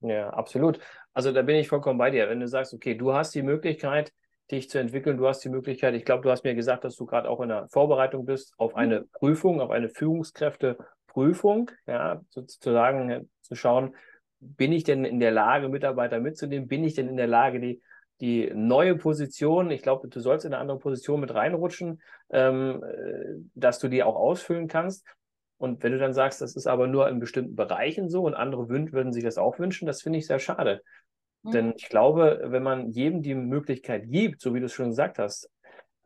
Ja, 0.00 0.30
absolut. 0.30 0.80
Also 1.14 1.30
da 1.30 1.42
bin 1.42 1.54
ich 1.54 1.68
vollkommen 1.68 1.98
bei 1.98 2.10
dir. 2.10 2.28
Wenn 2.28 2.40
du 2.40 2.48
sagst, 2.48 2.74
okay, 2.74 2.96
du 2.96 3.14
hast 3.14 3.36
die 3.36 3.42
Möglichkeit, 3.42 4.12
dich 4.50 4.68
zu 4.68 4.78
entwickeln, 4.78 5.16
du 5.16 5.28
hast 5.28 5.44
die 5.44 5.50
Möglichkeit, 5.50 5.94
ich 5.94 6.04
glaube, 6.04 6.24
du 6.24 6.32
hast 6.32 6.42
mir 6.42 6.56
gesagt, 6.56 6.82
dass 6.82 6.96
du 6.96 7.06
gerade 7.06 7.30
auch 7.30 7.40
in 7.40 7.48
der 7.48 7.68
Vorbereitung 7.68 8.26
bist 8.26 8.54
auf 8.58 8.74
eine 8.74 9.02
mhm. 9.02 9.10
Prüfung, 9.12 9.60
auf 9.60 9.70
eine 9.70 9.88
Führungskräfteprüfung, 9.88 11.70
ja, 11.86 12.20
sozusagen 12.30 13.30
zu 13.40 13.54
schauen, 13.54 13.94
bin 14.40 14.72
ich 14.72 14.84
denn 14.84 15.04
in 15.04 15.20
der 15.20 15.30
Lage, 15.30 15.68
Mitarbeiter 15.68 16.20
mitzunehmen? 16.20 16.68
Bin 16.68 16.84
ich 16.84 16.94
denn 16.94 17.08
in 17.08 17.16
der 17.16 17.26
Lage, 17.26 17.60
die, 17.60 17.82
die 18.20 18.50
neue 18.54 18.96
Position, 18.96 19.70
ich 19.70 19.82
glaube, 19.82 20.08
du 20.08 20.20
sollst 20.20 20.44
in 20.44 20.52
eine 20.52 20.60
andere 20.60 20.78
Position 20.78 21.20
mit 21.20 21.34
reinrutschen, 21.34 22.02
ähm, 22.30 22.82
äh, 22.82 23.40
dass 23.54 23.78
du 23.78 23.88
die 23.88 24.02
auch 24.02 24.16
ausfüllen 24.16 24.68
kannst. 24.68 25.06
Und 25.58 25.82
wenn 25.82 25.92
du 25.92 25.98
dann 25.98 26.12
sagst, 26.12 26.42
das 26.42 26.54
ist 26.54 26.66
aber 26.66 26.86
nur 26.86 27.08
in 27.08 27.18
bestimmten 27.18 27.56
Bereichen 27.56 28.10
so 28.10 28.24
und 28.24 28.34
andere 28.34 28.68
würden 28.68 29.12
sich 29.12 29.24
das 29.24 29.38
auch 29.38 29.58
wünschen, 29.58 29.86
das 29.86 30.02
finde 30.02 30.18
ich 30.18 30.26
sehr 30.26 30.38
schade. 30.38 30.82
Mhm. 31.42 31.50
Denn 31.52 31.72
ich 31.76 31.88
glaube, 31.88 32.40
wenn 32.44 32.62
man 32.62 32.90
jedem 32.90 33.22
die 33.22 33.34
Möglichkeit 33.34 34.10
gibt, 34.10 34.40
so 34.40 34.54
wie 34.54 34.60
du 34.60 34.66
es 34.66 34.74
schon 34.74 34.90
gesagt 34.90 35.18
hast, 35.18 35.50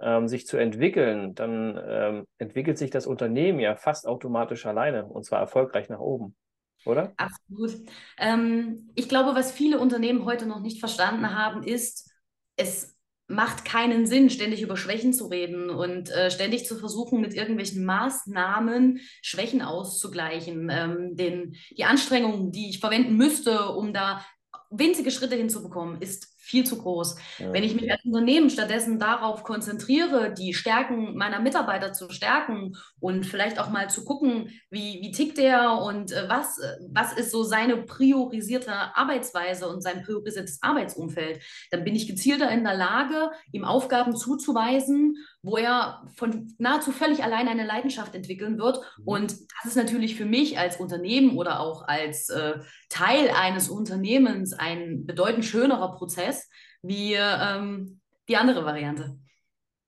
ähm, 0.00 0.28
sich 0.28 0.46
zu 0.46 0.56
entwickeln, 0.56 1.34
dann 1.34 1.80
ähm, 1.84 2.26
entwickelt 2.38 2.78
sich 2.78 2.90
das 2.90 3.06
Unternehmen 3.06 3.58
ja 3.58 3.74
fast 3.74 4.06
automatisch 4.06 4.66
alleine 4.66 5.04
und 5.04 5.24
zwar 5.24 5.40
erfolgreich 5.40 5.88
nach 5.88 6.00
oben 6.00 6.36
oder? 6.84 7.12
Absolut. 7.16 7.72
Ähm, 8.18 8.90
ich 8.94 9.08
glaube, 9.08 9.34
was 9.34 9.52
viele 9.52 9.78
Unternehmen 9.78 10.24
heute 10.24 10.46
noch 10.46 10.60
nicht 10.60 10.80
verstanden 10.80 11.34
haben, 11.34 11.62
ist, 11.62 12.10
es 12.56 12.96
macht 13.30 13.64
keinen 13.64 14.06
Sinn, 14.06 14.28
ständig 14.28 14.60
über 14.60 14.76
Schwächen 14.76 15.12
zu 15.12 15.26
reden 15.28 15.70
und 15.70 16.10
äh, 16.10 16.30
ständig 16.30 16.66
zu 16.66 16.76
versuchen, 16.76 17.20
mit 17.20 17.32
irgendwelchen 17.32 17.84
Maßnahmen 17.84 19.00
Schwächen 19.22 19.62
auszugleichen. 19.62 20.68
Ähm, 20.70 21.16
den, 21.16 21.54
die 21.70 21.84
Anstrengungen, 21.84 22.50
die 22.50 22.70
ich 22.70 22.80
verwenden 22.80 23.16
müsste, 23.16 23.68
um 23.70 23.92
da 23.92 24.24
winzige 24.70 25.10
Schritte 25.10 25.36
hinzubekommen, 25.36 26.00
ist 26.02 26.28
viel 26.50 26.64
zu 26.64 26.78
groß. 26.78 27.16
Ja. 27.38 27.52
Wenn 27.52 27.62
ich 27.62 27.74
mich 27.74 27.90
als 27.90 28.04
Unternehmen 28.04 28.50
stattdessen 28.50 28.98
darauf 28.98 29.44
konzentriere, 29.44 30.34
die 30.34 30.52
Stärken 30.52 31.16
meiner 31.16 31.40
Mitarbeiter 31.40 31.92
zu 31.92 32.10
stärken 32.10 32.76
und 32.98 33.24
vielleicht 33.24 33.58
auch 33.58 33.70
mal 33.70 33.88
zu 33.88 34.04
gucken, 34.04 34.50
wie, 34.68 35.00
wie 35.00 35.12
tickt 35.12 35.38
der 35.38 35.74
und 35.74 36.12
äh, 36.12 36.28
was, 36.28 36.58
äh, 36.58 36.76
was 36.90 37.12
ist 37.12 37.30
so 37.30 37.44
seine 37.44 37.76
priorisierte 37.76 38.72
Arbeitsweise 38.72 39.68
und 39.68 39.80
sein 39.82 40.02
priorisiertes 40.02 40.62
Arbeitsumfeld, 40.62 41.40
dann 41.70 41.84
bin 41.84 41.94
ich 41.94 42.08
gezielter 42.08 42.50
in 42.50 42.64
der 42.64 42.76
Lage, 42.76 43.30
ihm 43.52 43.64
Aufgaben 43.64 44.16
zuzuweisen, 44.16 45.16
wo 45.42 45.56
er 45.56 46.02
von 46.16 46.52
nahezu 46.58 46.92
völlig 46.92 47.22
allein 47.22 47.48
eine 47.48 47.64
Leidenschaft 47.64 48.14
entwickeln 48.14 48.58
wird. 48.58 48.80
Mhm. 48.98 49.04
Und 49.08 49.32
das 49.32 49.66
ist 49.66 49.76
natürlich 49.76 50.16
für 50.16 50.24
mich 50.24 50.58
als 50.58 50.78
Unternehmen 50.78 51.36
oder 51.36 51.60
auch 51.60 51.86
als 51.86 52.28
äh, 52.28 52.58
Teil 52.88 53.30
eines 53.30 53.68
Unternehmens 53.68 54.52
ein 54.52 55.06
bedeutend 55.06 55.44
schönerer 55.44 55.92
Prozess 55.92 56.39
wie 56.82 57.14
ähm, 57.14 58.00
die 58.28 58.36
andere 58.36 58.64
Variante. 58.64 59.18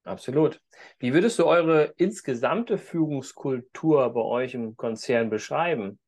Absolut. 0.04 0.60
Wie 0.98 1.14
würdest 1.14 1.38
du 1.38 1.46
eure 1.46 1.94
insgesamte 1.96 2.76
Führungskultur 2.76 4.12
bei 4.12 4.20
euch 4.20 4.54
im 4.54 4.76
Konzern 4.76 5.30
beschreiben? 5.30 6.00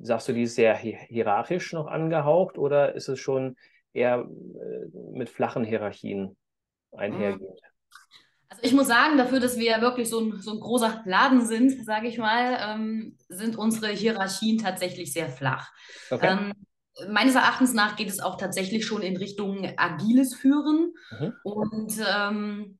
Sagst 0.00 0.28
du, 0.28 0.32
die 0.32 0.44
ist 0.44 0.54
sehr 0.54 0.76
hierarchisch 0.76 1.72
noch 1.72 1.86
angehaucht 1.86 2.58
oder 2.58 2.94
ist 2.94 3.08
es 3.08 3.20
schon 3.20 3.56
eher 3.92 4.26
äh, 4.26 4.98
mit 5.12 5.28
flachen 5.28 5.64
Hierarchien 5.64 6.36
einhergehend? 6.92 7.60
Also 8.48 8.62
ich 8.62 8.72
muss 8.72 8.88
sagen, 8.88 9.18
dafür, 9.18 9.40
dass 9.40 9.58
wir 9.58 9.80
wirklich 9.80 10.08
so 10.08 10.20
ein, 10.20 10.40
so 10.40 10.52
ein 10.52 10.60
großer 10.60 11.02
Laden 11.04 11.44
sind, 11.44 11.84
sage 11.84 12.08
ich 12.08 12.18
mal, 12.18 12.58
ähm, 12.60 13.16
sind 13.28 13.56
unsere 13.56 13.92
Hierarchien 13.92 14.58
tatsächlich 14.58 15.12
sehr 15.12 15.28
flach. 15.28 15.72
Okay. 16.10 16.28
Ähm, 16.30 16.52
meines 17.08 17.34
Erachtens 17.34 17.74
nach 17.74 17.96
geht 17.96 18.08
es 18.08 18.20
auch 18.20 18.36
tatsächlich 18.36 18.86
schon 18.86 19.02
in 19.02 19.16
Richtung 19.16 19.72
agiles 19.76 20.34
Führen. 20.34 20.94
Mhm. 21.10 21.32
Und 21.42 21.94
ähm, 22.14 22.78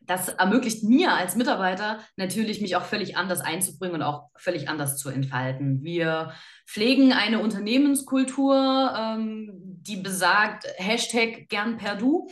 das 0.00 0.28
ermöglicht 0.28 0.84
mir 0.84 1.12
als 1.14 1.36
Mitarbeiter 1.36 1.98
natürlich, 2.16 2.60
mich 2.60 2.76
auch 2.76 2.84
völlig 2.84 3.16
anders 3.16 3.40
einzubringen 3.40 3.96
und 3.96 4.02
auch 4.02 4.30
völlig 4.36 4.68
anders 4.68 4.96
zu 4.96 5.10
entfalten. 5.10 5.82
Wir 5.82 6.32
pflegen 6.66 7.12
eine 7.12 7.40
Unternehmenskultur, 7.40 8.94
ähm, 8.96 9.50
die 9.54 9.96
besagt 9.96 10.66
Hashtag 10.76 11.48
gern 11.48 11.76
per 11.76 11.96
Du. 11.96 12.28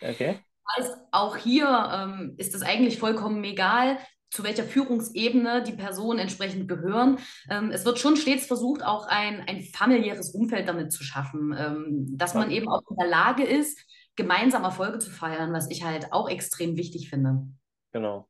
Okay. 0.00 0.38
Das 0.76 0.86
heißt, 0.86 0.98
auch 1.12 1.36
hier 1.36 1.90
ähm, 1.92 2.34
ist 2.36 2.54
es 2.54 2.62
eigentlich 2.62 2.98
vollkommen 2.98 3.42
egal, 3.44 3.98
zu 4.34 4.42
welcher 4.42 4.64
Führungsebene 4.64 5.62
die 5.62 5.72
Personen 5.72 6.18
entsprechend 6.18 6.68
gehören. 6.68 7.18
Ähm, 7.48 7.70
es 7.70 7.84
wird 7.84 7.98
schon 7.98 8.16
stets 8.16 8.46
versucht, 8.46 8.84
auch 8.84 9.06
ein, 9.06 9.44
ein 9.48 9.62
familiäres 9.62 10.34
Umfeld 10.34 10.68
damit 10.68 10.92
zu 10.92 11.04
schaffen, 11.04 11.54
ähm, 11.56 12.06
dass 12.18 12.34
man 12.34 12.50
eben 12.50 12.68
auch 12.68 12.82
in 12.90 12.96
der 12.96 13.08
Lage 13.08 13.44
ist, 13.44 13.78
gemeinsam 14.16 14.64
Erfolge 14.64 14.98
zu 14.98 15.10
feiern, 15.10 15.52
was 15.52 15.70
ich 15.70 15.84
halt 15.84 16.12
auch 16.12 16.28
extrem 16.28 16.76
wichtig 16.76 17.08
finde. 17.10 17.46
Genau, 17.92 18.28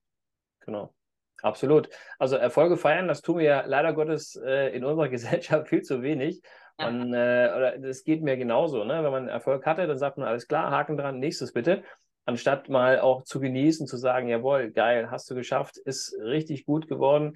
genau. 0.61 0.95
Absolut. 1.43 1.89
Also 2.19 2.37
Erfolge 2.37 2.77
feiern, 2.77 3.09
das 3.09 3.21
tun 3.21 3.39
wir 3.39 3.45
ja 3.45 3.65
leider 3.67 3.93
Gottes 3.93 4.37
äh, 4.37 4.75
in 4.77 4.85
unserer 4.85 5.09
Gesellschaft 5.11 5.69
viel 5.69 5.83
zu 5.83 6.03
wenig. 6.03 6.43
Ja. 6.79 6.91
Man, 6.91 7.15
äh, 7.15 7.53
oder 7.57 7.79
das 7.79 8.05
geht 8.05 8.23
mir 8.23 8.37
genauso. 8.37 8.85
Ne? 8.85 9.03
Wenn 9.03 9.13
man 9.13 9.29
Erfolg 9.29 9.65
hatte, 9.65 9.87
dann 9.87 9.99
sagt 9.99 10.19
man 10.19 10.27
alles 10.27 10.49
klar, 10.49 10.71
Haken 10.71 10.97
dran, 10.97 11.19
nächstes 11.19 11.53
bitte. 11.53 11.83
Anstatt 12.27 12.69
mal 12.69 13.01
auch 13.01 13.23
zu 13.23 13.41
genießen, 13.41 13.87
zu 13.87 13.97
sagen, 13.97 14.29
jawohl, 14.29 14.71
geil, 14.71 15.11
hast 15.11 15.31
du 15.31 15.35
geschafft, 15.35 15.77
ist 15.79 16.17
richtig 16.21 16.65
gut 16.65 16.89
geworden. 16.89 17.35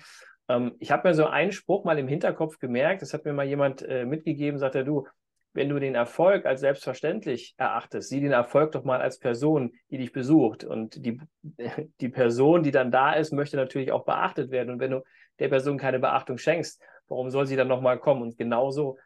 Ähm, 0.49 0.77
ich 0.79 0.91
habe 0.91 1.09
mir 1.09 1.15
so 1.15 1.27
einen 1.27 1.53
Spruch 1.53 1.85
mal 1.85 1.99
im 1.99 2.09
Hinterkopf 2.09 2.59
gemerkt, 2.59 3.03
das 3.03 3.13
hat 3.13 3.25
mir 3.25 3.33
mal 3.33 3.47
jemand 3.47 3.83
äh, 3.83 4.05
mitgegeben, 4.05 4.59
sagt 4.59 4.75
er, 4.75 4.85
du, 4.85 5.07
wenn 5.53 5.69
du 5.69 5.79
den 5.79 5.95
Erfolg 5.95 6.47
als 6.47 6.61
selbstverständlich 6.61 7.55
erachtest, 7.57 8.09
sieh 8.11 8.21
den 8.21 8.33
Erfolg 8.33 8.73
doch 8.73 8.85
mal 8.85 9.01
als 9.01 9.19
Person, 9.19 9.73
die 9.91 9.99
dich 9.99 10.13
besucht. 10.13 10.65
Und 10.65 11.05
die, 11.05 11.21
die 12.01 12.09
Person, 12.09 12.63
die 12.63 12.71
dann 12.71 12.91
da 12.91 13.13
ist, 13.13 13.33
möchte 13.33 13.57
natürlich 13.57 13.93
auch 13.93 14.05
beachtet 14.05 14.51
werden. 14.51 14.71
Und 14.71 14.81
wenn 14.81 14.93
du 14.93 15.03
der 15.39 15.49
Person 15.49 15.79
keine 15.79 15.99
Beachtung 15.99 16.39
schenkst, 16.39 16.81
warum 17.09 17.31
soll 17.31 17.47
sie 17.47 17.57
dann 17.57 17.69
nochmal 17.69 17.99
kommen? 17.99 18.23
Und 18.23 18.39
genauso 18.39 18.99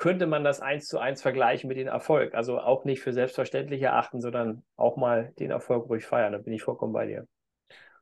könnte 0.00 0.26
man 0.26 0.44
das 0.44 0.60
eins 0.60 0.88
zu 0.88 0.98
eins 0.98 1.20
vergleichen 1.20 1.68
mit 1.68 1.76
dem 1.76 1.86
Erfolg. 1.86 2.34
Also 2.34 2.58
auch 2.58 2.86
nicht 2.86 3.02
für 3.02 3.12
selbstverständlich 3.12 3.82
erachten, 3.82 4.22
sondern 4.22 4.62
auch 4.76 4.96
mal 4.96 5.34
den 5.38 5.50
Erfolg 5.50 5.90
ruhig 5.90 6.06
feiern. 6.06 6.32
Da 6.32 6.38
bin 6.38 6.54
ich 6.54 6.62
vollkommen 6.62 6.94
bei 6.94 7.06
dir. 7.06 7.28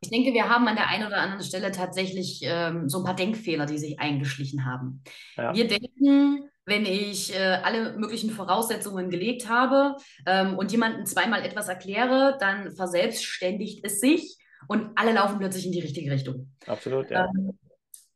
Ich 0.01 0.09
denke, 0.09 0.33
wir 0.33 0.49
haben 0.49 0.69
an 0.69 0.77
der 0.77 0.89
einen 0.89 1.09
oder 1.09 1.17
anderen 1.17 1.43
Stelle 1.43 1.73
tatsächlich 1.73 2.41
ähm, 2.45 2.89
so 2.89 2.99
ein 2.99 3.05
paar 3.05 3.17
Denkfehler, 3.17 3.67
die 3.67 3.79
sich 3.79 3.99
eingeschlichen 3.99 4.65
haben. 4.65 5.03
Ja. 5.37 5.53
Wir 5.53 5.67
denken, 5.67 6.49
wenn 6.67 6.87
ich 6.87 7.35
äh, 7.35 7.59
alle 7.65 7.99
möglichen 7.99 8.31
Voraussetzungen 8.31 9.11
gelegt 9.11 9.49
habe 9.49 9.97
ähm, 10.25 10.57
und 10.57 10.71
jemandem 10.71 11.05
zweimal 11.05 11.45
etwas 11.45 11.69
erkläre, 11.69 12.37
dann 12.39 12.77
verselbstständigt 12.77 13.85
es 13.85 13.99
sich 13.99 14.39
und 14.69 14.93
alle 14.95 15.15
laufen 15.15 15.41
plötzlich 15.41 15.67
in 15.67 15.73
die 15.73 15.81
richtige 15.81 16.13
Richtung. 16.13 16.53
Absolut, 16.65 17.11
ja. 17.11 17.25
Ähm, 17.25 17.59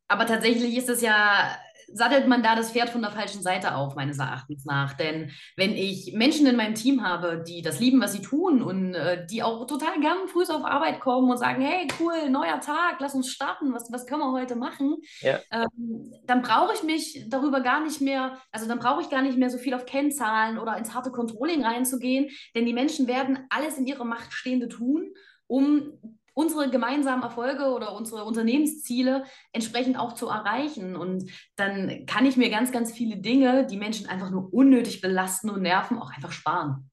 aber 0.07 0.27
tatsächlich 0.27 0.77
ist 0.77 0.89
es 0.91 1.01
ja 1.01 1.57
sattelt 1.95 2.29
man 2.29 2.43
da 2.43 2.55
das 2.55 2.73
Pferd 2.73 2.91
von 2.91 3.03
der 3.03 3.11
falschen 3.11 3.43
Seite 3.43 3.75
auf, 3.75 3.95
meines 3.95 4.19
Erachtens 4.19 4.65
nach. 4.65 4.95
Denn 4.95 5.31
wenn 5.57 5.73
ich 5.73 6.13
Menschen 6.15 6.47
in 6.47 6.57
meinem 6.57 6.75
Team 6.75 7.03
habe, 7.03 7.43
die 7.47 7.63
das 7.63 7.81
lieben, 7.81 8.01
was 8.01 8.13
sie 8.13 8.23
tun 8.23 8.63
und 8.63 8.95
äh, 8.95 9.27
die 9.27 9.43
auch 9.43 9.67
total 9.67 10.01
gern 10.01 10.29
früh 10.29 10.43
auf 10.43 10.65
Arbeit 10.65 11.01
kommen 11.01 11.31
und 11.31 11.37
sagen, 11.37 11.63
hey, 11.63 11.87
cool, 12.01 12.29
neuer 12.31 12.61
Tag, 12.61 12.97
lass 12.99 13.15
uns 13.15 13.31
starten, 13.31 13.73
was, 13.73 13.93
was 13.93 14.07
können 14.07 14.21
wir 14.21 14.33
heute 14.33 14.57
machen, 14.57 14.97
ja. 15.21 15.39
ähm, 15.51 16.13
dann 16.27 16.43
brauche 16.43 16.75
ich 16.75 16.83
mich 16.83 17.27
darüber 17.29 17.61
gar 17.61 17.83
nicht 17.83 18.01
mehr, 18.01 18.39
also 18.51 18.67
dann 18.67 18.79
brauche 18.79 19.03
ich 19.03 19.11
gar 19.11 19.23
nicht 19.23 19.39
mehr 19.39 19.51
so 19.51 19.59
viel 19.59 19.75
auf 19.75 19.87
Kennzahlen 19.87 20.59
oder 20.59 20.77
ins 20.77 20.95
harte 20.95 21.11
Controlling 21.11 21.65
reinzugehen, 21.65 22.31
denn 22.55 22.67
die 22.67 22.73
Menschen 22.73 23.07
werden 23.07 23.47
alles 23.51 23.79
in 23.79 23.87
ihrer 23.87 24.05
Macht 24.05 24.33
Stehende 24.33 24.69
tun, 24.69 25.13
um 25.47 26.19
unsere 26.35 26.71
gemeinsamen 26.71 27.23
Erfolge 27.23 27.65
oder 27.65 27.95
unsere 27.95 28.25
Unternehmensziele 28.25 29.25
entsprechend 29.53 29.99
auch 29.99 30.15
zu 30.15 30.29
erreichen. 30.29 30.97
Und 30.97 31.31
dann 31.57 32.07
kann 32.07 32.27
ich 32.27 32.37
mir 32.37 32.51
ganz, 32.51 32.73
ganz 32.73 32.93
viele 32.93 33.17
Dinge, 33.17 33.67
die 33.67 33.77
Menschen 33.77 34.09
einfach 34.09 34.31
nur 34.31 34.53
unnötig 34.53 35.01
belasten 35.01 35.51
und 35.51 35.63
nerven, 35.63 35.99
auch 35.99 36.11
einfach 36.11 36.33
sparen. 36.33 36.91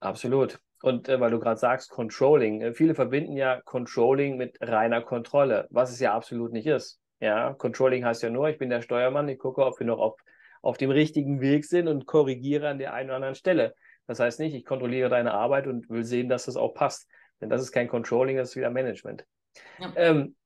Absolut. 0.00 0.58
Und 0.82 1.08
äh, 1.08 1.18
weil 1.18 1.30
du 1.30 1.40
gerade 1.40 1.58
sagst, 1.58 1.90
Controlling. 1.90 2.60
Äh, 2.60 2.74
viele 2.74 2.94
verbinden 2.94 3.36
ja 3.36 3.60
Controlling 3.62 4.36
mit 4.36 4.58
reiner 4.60 5.00
Kontrolle, 5.00 5.66
was 5.70 5.90
es 5.90 6.00
ja 6.00 6.14
absolut 6.14 6.52
nicht 6.52 6.66
ist. 6.66 7.00
Ja, 7.20 7.54
Controlling 7.54 8.04
heißt 8.04 8.22
ja 8.22 8.28
nur, 8.28 8.48
ich 8.48 8.58
bin 8.58 8.68
der 8.68 8.82
Steuermann, 8.82 9.28
ich 9.28 9.38
gucke, 9.38 9.64
ob 9.64 9.78
wir 9.78 9.86
noch 9.86 9.98
auf, 9.98 10.16
auf 10.60 10.76
dem 10.76 10.90
richtigen 10.90 11.40
Weg 11.40 11.64
sind 11.64 11.88
und 11.88 12.04
korrigiere 12.04 12.68
an 12.68 12.78
der 12.78 12.92
einen 12.92 13.08
oder 13.08 13.16
anderen 13.16 13.34
Stelle. 13.34 13.74
Das 14.06 14.20
heißt 14.20 14.40
nicht, 14.40 14.54
ich 14.54 14.66
kontrolliere 14.66 15.08
deine 15.08 15.32
Arbeit 15.32 15.66
und 15.66 15.88
will 15.88 16.04
sehen, 16.04 16.28
dass 16.28 16.44
das 16.44 16.56
auch 16.56 16.74
passt. 16.74 17.08
Denn 17.40 17.48
das 17.50 17.62
ist 17.62 17.72
kein 17.72 17.88
Controlling, 17.88 18.36
das 18.36 18.50
ist 18.50 18.56
wieder 18.56 18.70
Management. 18.70 19.26
Ja. 19.78 19.92
Ähm, 19.96 20.36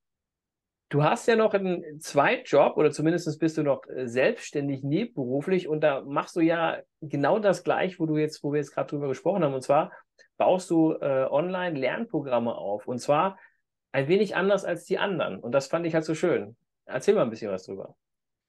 du 0.88 1.02
hast 1.02 1.26
ja 1.28 1.36
noch 1.36 1.54
einen 1.54 2.00
Zweitjob 2.00 2.76
oder 2.76 2.90
zumindest 2.90 3.38
bist 3.38 3.58
du 3.58 3.62
noch 3.62 3.86
äh, 3.88 4.06
selbstständig 4.06 4.82
nebenberuflich 4.82 5.68
und 5.68 5.80
da 5.80 6.02
machst 6.02 6.36
du 6.36 6.40
ja 6.40 6.78
genau 7.00 7.38
das 7.38 7.64
gleich, 7.64 8.00
wo 8.00 8.06
du 8.06 8.16
jetzt, 8.16 8.42
wo 8.42 8.52
wir 8.52 8.58
jetzt 8.58 8.72
gerade 8.72 8.88
drüber 8.88 9.08
gesprochen 9.08 9.44
haben. 9.44 9.54
Und 9.54 9.62
zwar 9.62 9.92
baust 10.36 10.70
du 10.70 10.92
äh, 10.92 11.26
online 11.30 11.78
Lernprogramme 11.78 12.54
auf. 12.54 12.86
Und 12.86 12.98
zwar 12.98 13.38
ein 13.92 14.08
wenig 14.08 14.36
anders 14.36 14.64
als 14.64 14.84
die 14.84 14.98
anderen. 14.98 15.40
Und 15.40 15.52
das 15.52 15.66
fand 15.66 15.86
ich 15.86 15.94
halt 15.94 16.04
so 16.04 16.14
schön. 16.14 16.56
Erzähl 16.86 17.14
mal 17.14 17.22
ein 17.22 17.30
bisschen 17.30 17.50
was 17.50 17.64
drüber. 17.64 17.96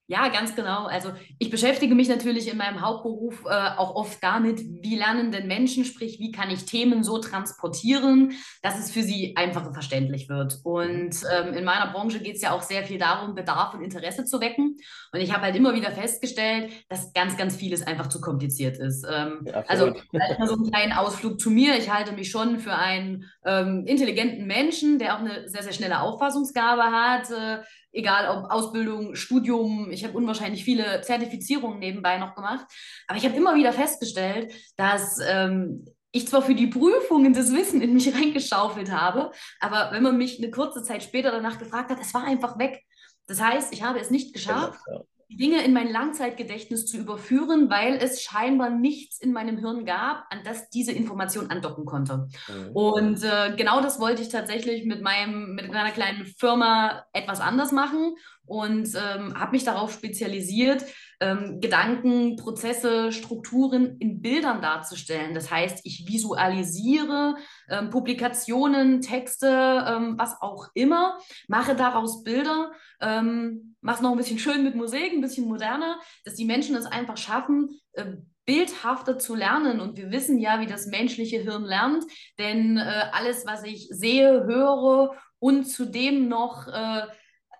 Ja, 0.09 0.27
ganz 0.29 0.55
genau. 0.55 0.87
Also 0.87 1.11
ich 1.37 1.51
beschäftige 1.51 1.93
mich 1.93 2.09
natürlich 2.09 2.51
in 2.51 2.57
meinem 2.57 2.81
Hauptberuf 2.81 3.45
äh, 3.45 3.49
auch 3.77 3.93
oft 3.93 4.17
damit, 4.23 4.59
wie 4.81 4.95
lernen 4.95 5.31
denn 5.31 5.45
Menschen, 5.45 5.85
sprich, 5.85 6.17
wie 6.17 6.31
kann 6.31 6.49
ich 6.49 6.65
Themen 6.65 7.03
so 7.03 7.19
transportieren, 7.19 8.33
dass 8.63 8.79
es 8.79 8.89
für 8.89 9.03
sie 9.03 9.35
einfach 9.37 9.67
und 9.67 9.73
verständlich 9.75 10.27
wird. 10.27 10.61
Und 10.63 11.15
ähm, 11.31 11.53
in 11.53 11.63
meiner 11.63 11.91
Branche 11.91 12.21
geht 12.21 12.37
es 12.37 12.41
ja 12.41 12.53
auch 12.53 12.63
sehr 12.63 12.83
viel 12.85 12.97
darum, 12.97 13.35
Bedarf 13.35 13.75
und 13.75 13.83
Interesse 13.83 14.25
zu 14.25 14.41
wecken. 14.41 14.77
Und 15.13 15.19
ich 15.19 15.31
habe 15.31 15.43
halt 15.43 15.55
immer 15.55 15.75
wieder 15.75 15.91
festgestellt, 15.91 16.71
dass 16.89 17.13
ganz, 17.13 17.37
ganz 17.37 17.55
vieles 17.55 17.85
einfach 17.85 18.07
zu 18.07 18.19
kompliziert 18.19 18.79
ist. 18.79 19.05
Ähm, 19.07 19.41
ja, 19.45 19.63
also 19.67 19.93
mal 20.11 20.47
so 20.47 20.55
einen 20.55 20.71
kleinen 20.71 20.93
Ausflug 20.93 21.39
zu 21.39 21.51
mir. 21.51 21.77
Ich 21.77 21.93
halte 21.93 22.13
mich 22.13 22.31
schon 22.31 22.57
für 22.57 22.73
einen 22.73 23.25
ähm, 23.45 23.85
intelligenten 23.85 24.47
Menschen, 24.47 24.97
der 24.97 25.13
auch 25.13 25.19
eine 25.19 25.47
sehr, 25.47 25.61
sehr 25.61 25.73
schnelle 25.73 26.01
Auffassungsgabe 26.01 26.81
hat. 26.81 27.29
Äh, 27.29 27.61
egal 27.91 28.37
ob 28.37 28.51
Ausbildung, 28.51 29.15
Studium, 29.15 29.89
ich 29.91 30.03
habe 30.03 30.17
unwahrscheinlich 30.17 30.63
viele 30.63 31.01
Zertifizierungen 31.01 31.79
nebenbei 31.79 32.17
noch 32.17 32.35
gemacht, 32.35 32.65
aber 33.07 33.17
ich 33.17 33.25
habe 33.25 33.35
immer 33.35 33.55
wieder 33.55 33.73
festgestellt, 33.73 34.53
dass 34.77 35.19
ähm, 35.27 35.85
ich 36.11 36.27
zwar 36.27 36.41
für 36.41 36.55
die 36.55 36.67
Prüfungen 36.67 37.33
das 37.33 37.53
Wissen 37.53 37.81
in 37.81 37.93
mich 37.93 38.13
reingeschaufelt 38.15 38.91
habe, 38.91 39.31
aber 39.59 39.91
wenn 39.91 40.03
man 40.03 40.17
mich 40.17 40.37
eine 40.37 40.51
kurze 40.51 40.83
Zeit 40.83 41.03
später 41.03 41.31
danach 41.31 41.59
gefragt 41.59 41.91
hat, 41.91 41.99
es 41.99 42.13
war 42.13 42.23
einfach 42.23 42.57
weg. 42.59 42.83
Das 43.27 43.41
heißt, 43.41 43.73
ich 43.73 43.83
habe 43.83 43.99
es 43.99 44.09
nicht 44.09 44.33
geschafft, 44.33 44.79
ja, 44.87 44.95
ja. 44.95 45.01
Dinge 45.29 45.63
in 45.63 45.73
mein 45.73 45.91
Langzeitgedächtnis 45.91 46.87
zu 46.87 46.97
überführen, 46.97 47.69
weil 47.69 47.95
es 47.95 48.21
scheinbar 48.23 48.71
nichts 48.71 49.19
in 49.19 49.31
meinem 49.31 49.57
Hirn 49.57 49.85
gab, 49.85 50.25
an 50.31 50.39
das 50.43 50.69
diese 50.69 50.91
Information 50.91 51.51
andocken 51.51 51.85
konnte. 51.85 52.27
Mhm. 52.47 52.71
Und 52.73 53.23
äh, 53.23 53.55
genau 53.55 53.79
das 53.81 53.99
wollte 53.99 54.23
ich 54.23 54.29
tatsächlich 54.29 54.85
mit 54.85 55.01
meinem, 55.01 55.53
mit 55.53 55.71
meiner 55.71 55.91
kleinen 55.91 56.25
Firma 56.25 57.05
etwas 57.13 57.41
anders 57.41 57.71
machen 57.71 58.15
und 58.45 58.89
ähm, 58.95 59.39
habe 59.39 59.51
mich 59.51 59.63
darauf 59.63 59.93
spezialisiert, 59.93 60.83
ähm, 61.19 61.59
Gedanken, 61.59 62.37
Prozesse, 62.37 63.11
Strukturen 63.11 63.97
in 63.99 64.21
Bildern 64.21 64.61
darzustellen. 64.61 65.33
Das 65.33 65.51
heißt, 65.51 65.81
ich 65.83 66.07
visualisiere 66.07 67.35
ähm, 67.69 67.89
Publikationen, 67.89 69.01
Texte, 69.01 69.47
ähm, 69.87 70.15
was 70.17 70.41
auch 70.41 70.69
immer, 70.73 71.17
mache 71.47 71.75
daraus 71.75 72.23
Bilder, 72.23 72.71
ähm, 73.01 73.75
mache 73.81 73.97
es 73.97 74.01
noch 74.01 74.11
ein 74.11 74.17
bisschen 74.17 74.39
schön 74.39 74.63
mit 74.63 74.75
Musik, 74.75 75.11
ein 75.11 75.21
bisschen 75.21 75.47
moderner, 75.47 75.99
dass 76.23 76.35
die 76.35 76.45
Menschen 76.45 76.75
es 76.75 76.85
einfach 76.85 77.17
schaffen, 77.17 77.79
äh, 77.93 78.05
bildhafter 78.45 79.19
zu 79.19 79.35
lernen. 79.35 79.79
Und 79.79 79.97
wir 79.97 80.11
wissen 80.11 80.39
ja, 80.39 80.59
wie 80.59 80.65
das 80.65 80.87
menschliche 80.87 81.39
Hirn 81.39 81.65
lernt, 81.65 82.03
denn 82.39 82.77
äh, 82.77 83.03
alles, 83.11 83.45
was 83.45 83.63
ich 83.63 83.89
sehe, 83.91 84.45
höre 84.45 85.11
und 85.37 85.65
zudem 85.65 86.27
noch 86.27 86.67
äh, 86.67 87.01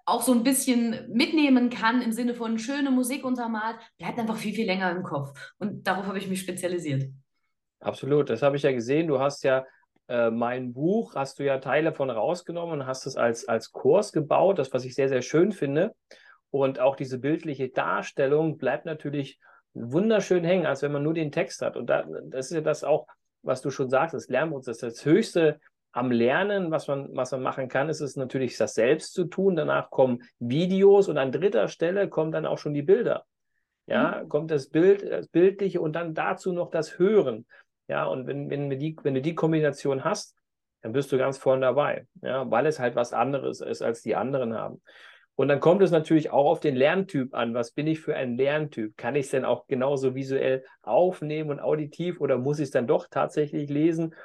auch 0.10 0.22
so 0.22 0.34
ein 0.34 0.44
bisschen 0.44 1.08
mitnehmen 1.12 1.70
kann 1.70 2.02
im 2.02 2.12
Sinne 2.12 2.34
von 2.34 2.60
schöne 2.60 2.92
Musik 2.92 3.24
untermalt, 3.24 3.78
bleibt 3.98 4.20
einfach 4.20 4.38
viel, 4.38 4.54
viel 4.54 4.66
länger 4.66 4.92
im 4.92 5.04
Kopf. 5.04 5.54
Und 5.58 5.88
darauf 5.88 6.06
habe 6.06 6.18
ich 6.18 6.28
mich 6.28 6.42
spezialisiert. 6.42 7.06
Absolut, 7.80 8.30
das 8.30 8.42
habe 8.42 8.58
ich 8.58 8.64
ja 8.64 8.72
gesehen. 8.72 9.08
Du 9.08 9.20
hast 9.20 9.44
ja 9.44 9.66
äh, 10.08 10.32
mein 10.32 10.74
Buch, 10.74 11.16
hast 11.16 11.40
du 11.40 11.46
ja 11.46 11.60
Teile 11.60 11.94
von 11.94 12.10
rausgenommen 12.10 12.82
und 12.82 12.88
hast 12.88 13.06
es 13.06 13.16
als, 13.16 13.48
als 13.48 13.72
Kurs 13.72 14.12
gebaut, 14.12 14.60
das, 14.60 14.74
was 14.74 14.84
ich 14.84 14.96
sehr, 14.96 15.08
sehr 15.08 15.22
schön 15.22 15.52
finde. 15.52 15.96
Und 16.52 16.80
auch 16.80 16.96
diese 16.96 17.20
bildliche 17.20 17.70
Darstellung 17.70 18.58
bleibt 18.58 18.86
natürlich 18.86 19.40
wunderschön 19.74 20.44
hängen, 20.44 20.66
als 20.66 20.82
wenn 20.82 20.92
man 20.92 21.04
nur 21.04 21.14
den 21.14 21.32
Text 21.32 21.62
hat. 21.62 21.78
Und 21.78 21.90
da, 21.90 22.06
das 22.24 22.48
ist 22.48 22.56
ja 22.56 22.62
das 22.62 22.84
auch, 22.84 23.08
was 23.44 23.62
du 23.62 23.70
schon 23.70 23.90
sagst, 23.90 24.14
das 24.14 24.30
Lernprozess. 24.30 24.80
Das 24.80 25.06
höchste 25.06 25.60
am 26.00 26.12
Lernen, 26.12 26.72
was 26.72 26.88
man, 26.88 27.16
was 27.16 27.32
man 27.32 27.44
machen 27.44 27.68
kann, 27.68 27.90
ist 27.90 28.02
es 28.02 28.16
natürlich, 28.16 28.58
das 28.58 28.74
selbst 28.74 29.14
zu 29.14 29.26
tun. 29.26 29.56
Danach 29.56 29.92
kommen 29.92 30.24
Videos 30.40 31.08
und 31.10 31.18
an 31.18 31.32
dritter 31.32 31.68
Stelle 31.68 32.10
kommen 32.10 32.32
dann 32.32 32.46
auch 32.46 32.58
schon 32.58 32.74
die 32.74 32.82
Bilder. 32.82 33.26
Ja, 33.86 34.22
mhm. 34.24 34.30
kommt 34.30 34.52
das 34.52 34.70
Bild, 34.70 35.04
das 35.04 35.28
Bildliche 35.28 35.82
und 35.82 35.94
dann 35.94 36.14
dazu 36.14 36.54
noch 36.54 36.70
das 36.70 36.98
Hören. 36.98 37.46
Ja, 37.88 38.06
und 38.06 38.28
wenn, 38.28 38.50
wenn, 38.50 38.70
die, 38.70 38.96
wenn 39.04 39.16
du 39.16 39.22
die 39.22 39.36
Kombination 39.36 40.04
hast, 40.04 40.36
dann 40.82 40.94
bist 40.94 41.12
du 41.12 41.18
ganz 41.18 41.38
vorne 41.38 41.62
dabei. 41.62 42.08
Ja, 42.22 42.50
weil 42.50 42.66
es 42.66 42.80
halt 42.80 42.96
was 42.96 43.14
anderes 43.14 43.62
ist, 43.62 43.82
als 43.82 44.02
die 44.02 44.16
anderen 44.16 44.54
haben. 44.54 44.82
Und 45.36 45.48
dann 45.48 45.62
kommt 45.62 45.82
es 45.82 45.92
natürlich 45.92 46.32
auch 46.32 46.46
auf 46.46 46.60
den 46.60 46.76
Lerntyp 46.76 47.34
an. 47.34 47.54
Was 47.54 47.72
bin 47.72 47.88
ich 47.88 48.02
für 48.02 48.14
ein 48.14 48.36
Lerntyp? 48.36 48.98
Kann 48.98 49.16
ich 49.16 49.26
es 49.26 49.32
denn 49.32 49.46
auch 49.46 49.68
genauso 49.68 50.14
visuell 50.14 50.66
aufnehmen 50.82 51.50
und 51.50 51.62
auditiv 51.62 52.20
oder 52.20 52.38
muss 52.38 52.60
ich 52.60 52.66
es 52.66 52.72
dann 52.72 52.88
doch 52.88 53.08
tatsächlich 53.10 53.70
lesen? 53.70 54.16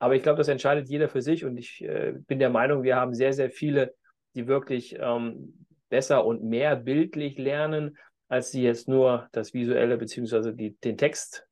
Aber 0.00 0.16
ich 0.16 0.22
glaube, 0.22 0.38
das 0.38 0.48
entscheidet 0.48 0.88
jeder 0.88 1.08
für 1.08 1.20
sich 1.22 1.44
und 1.44 1.56
ich 1.58 1.84
äh, 1.84 2.14
bin 2.26 2.38
der 2.38 2.50
Meinung, 2.50 2.82
wir 2.82 2.96
haben 2.96 3.14
sehr, 3.14 3.34
sehr 3.34 3.50
viele, 3.50 3.94
die 4.34 4.48
wirklich 4.48 4.96
ähm, 4.98 5.66
besser 5.90 6.24
und 6.24 6.42
mehr 6.42 6.74
bildlich 6.74 7.36
lernen, 7.36 7.98
als 8.28 8.50
sie 8.50 8.62
jetzt 8.62 8.88
nur 8.88 9.28
das 9.32 9.52
Visuelle 9.52 9.98
bzw. 9.98 10.70
den 10.70 10.96
Text 10.96 11.46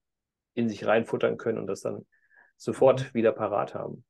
in 0.55 0.69
sich 0.69 0.87
reinfuttern 0.87 1.37
können 1.37 1.59
und 1.59 1.67
das 1.67 1.83
dann 1.83 2.07
sofort 2.57 3.03
mhm. 3.03 3.15
wieder 3.15 3.33
parat 3.33 3.75
haben. 3.75 4.05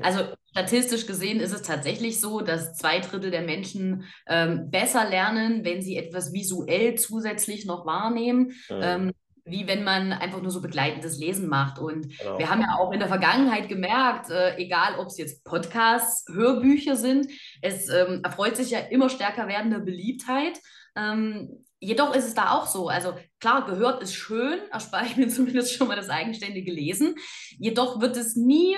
Also 0.00 0.20
statistisch 0.50 1.06
gesehen 1.06 1.40
ist 1.40 1.52
es 1.52 1.62
tatsächlich 1.62 2.20
so, 2.20 2.40
dass 2.40 2.74
zwei 2.76 3.00
Drittel 3.00 3.30
der 3.30 3.42
Menschen 3.42 4.04
ähm, 4.26 4.70
besser 4.70 5.08
lernen, 5.08 5.64
wenn 5.64 5.82
sie 5.82 5.96
etwas 5.96 6.32
visuell 6.32 6.94
zusätzlich 6.94 7.66
noch 7.66 7.84
wahrnehmen. 7.84 8.52
Mhm. 8.70 8.80
Ähm, 8.80 9.12
wie 9.44 9.66
wenn 9.66 9.84
man 9.84 10.12
einfach 10.12 10.40
nur 10.40 10.50
so 10.50 10.62
begleitendes 10.62 11.18
Lesen 11.18 11.48
macht. 11.48 11.78
Und 11.78 12.18
genau. 12.18 12.38
wir 12.38 12.48
haben 12.48 12.62
ja 12.62 12.78
auch 12.78 12.92
in 12.92 12.98
der 12.98 13.08
Vergangenheit 13.08 13.68
gemerkt, 13.68 14.30
äh, 14.30 14.56
egal 14.56 14.98
ob 14.98 15.08
es 15.08 15.18
jetzt 15.18 15.44
Podcasts, 15.44 16.24
Hörbücher 16.32 16.96
sind, 16.96 17.30
es 17.60 17.88
ähm, 17.90 18.20
erfreut 18.24 18.56
sich 18.56 18.70
ja 18.70 18.78
immer 18.78 19.10
stärker 19.10 19.46
werdende 19.46 19.80
Beliebtheit. 19.80 20.58
Ähm, 20.96 21.64
jedoch 21.78 22.14
ist 22.14 22.26
es 22.26 22.34
da 22.34 22.52
auch 22.52 22.66
so. 22.66 22.88
Also 22.88 23.14
klar, 23.38 23.66
gehört 23.66 24.02
ist 24.02 24.14
schön, 24.14 24.60
erspare 24.70 25.06
ich 25.06 25.16
mir 25.16 25.28
zumindest 25.28 25.74
schon 25.74 25.88
mal 25.88 25.96
das 25.96 26.08
eigenständige 26.08 26.72
Lesen. 26.72 27.16
Jedoch 27.58 28.00
wird 28.00 28.16
es 28.16 28.36
nie 28.36 28.76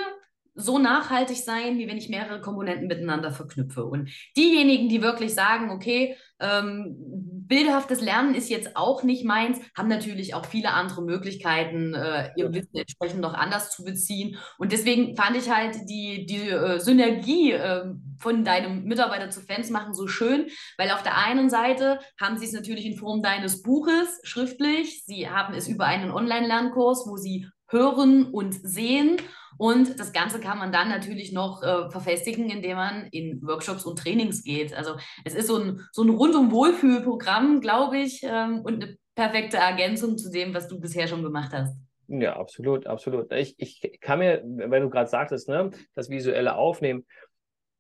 so 0.57 0.79
nachhaltig 0.79 1.37
sein, 1.37 1.79
wie 1.79 1.87
wenn 1.87 1.99
ich 1.99 2.09
mehrere 2.09 2.41
Komponenten 2.41 2.89
miteinander 2.89 3.31
verknüpfe. 3.31 3.85
Und 3.85 4.11
diejenigen, 4.37 4.89
die 4.89 5.03
wirklich 5.03 5.35
sagen, 5.35 5.71
okay, 5.71 6.17
ähm, 6.41 6.97
bildhaftes 7.47 8.01
Lernen 8.01 8.35
ist 8.35 8.49
jetzt 8.49 8.77
auch 8.77 9.03
nicht 9.03 9.25
meins, 9.25 9.59
haben 9.77 9.89
natürlich 9.89 10.35
auch 10.35 10.47
viele 10.47 10.73
andere 10.73 11.03
Möglichkeiten, 11.03 11.95
äh, 11.95 12.31
ihr 12.37 12.53
Wissen 12.53 12.77
entsprechend 12.77 13.21
noch 13.21 13.35
anders 13.35 13.71
zu 13.71 13.85
beziehen. 13.85 14.37
Und 14.59 14.73
deswegen 14.73 15.15
fand 15.15 15.37
ich 15.37 15.51
halt 15.51 15.77
die, 15.89 16.27
die 16.27 16.49
äh, 16.49 16.79
Synergie 16.79 17.53
äh, 17.53 17.85
von 18.19 18.45
deinem 18.45 18.85
Mitarbeiter 18.85 19.31
zu 19.31 19.41
Fans 19.41 19.71
machen 19.71 19.95
so 19.95 20.07
schön, 20.07 20.47
weil 20.79 20.91
auf 20.91 21.03
der 21.03 21.17
einen 21.17 21.51
Seite 21.51 22.01
haben 22.21 22.39
sie 22.39 22.47
es 22.47 22.53
natürlich 22.53 22.87
in 22.87 22.97
Form 22.97 23.23
deines 23.23 23.63
Buches 23.63 24.21
schriftlich, 24.23 25.05
sie 25.05 25.29
haben 25.29 25.55
es 25.55 25.69
über 25.69 25.85
einen 25.85 26.11
Online-Lernkurs, 26.11 27.07
wo 27.07 27.17
sie 27.17 27.47
hören 27.69 28.27
und 28.27 28.53
sehen 28.53 29.19
und 29.59 29.99
das 29.99 30.13
Ganze 30.13 30.41
kann 30.41 30.59
man 30.59 30.73
dann 30.73 30.89
natürlich 30.89 31.33
noch 31.33 31.63
äh, 31.63 31.89
verfestigen, 31.91 32.51
indem 32.51 32.77
man 32.77 33.07
in 33.11 33.41
Workshops 33.43 33.85
und 33.85 33.99
Trainings 33.99 34.45
geht. 34.45 34.75
Also 34.75 34.97
es 35.25 35.35
ist 35.35 35.47
so 35.47 35.59
ein, 35.59 35.81
so 35.93 36.03
ein 36.03 36.11
rundum 36.11 36.51
Wohlfühlprogramm, 36.51 37.61
glaube 37.61 37.99
ich, 37.99 38.23
ähm, 38.23 38.61
und 38.63 38.83
eine 38.83 38.99
perfekte 39.15 39.57
Ergänzung 39.57 40.19
zu 40.19 40.31
dem, 40.31 40.53
was 40.53 40.69
du 40.69 40.79
bisher 40.79 41.09
schon 41.09 41.23
gemacht 41.23 41.53
hast. 41.53 41.75
Ja, 42.09 42.37
absolut, 42.37 42.87
absolut. 42.87 43.33
Ich, 43.33 43.57
ich 43.59 43.99
kann 44.01 44.21
mir, 44.21 44.43
wenn 44.45 44.83
du 44.83 44.91
gerade 44.91 45.09
sagtest, 45.09 45.49
ne, 45.49 45.71
das 45.95 46.11
visuelle 46.11 46.55
Aufnehmen, 46.57 47.07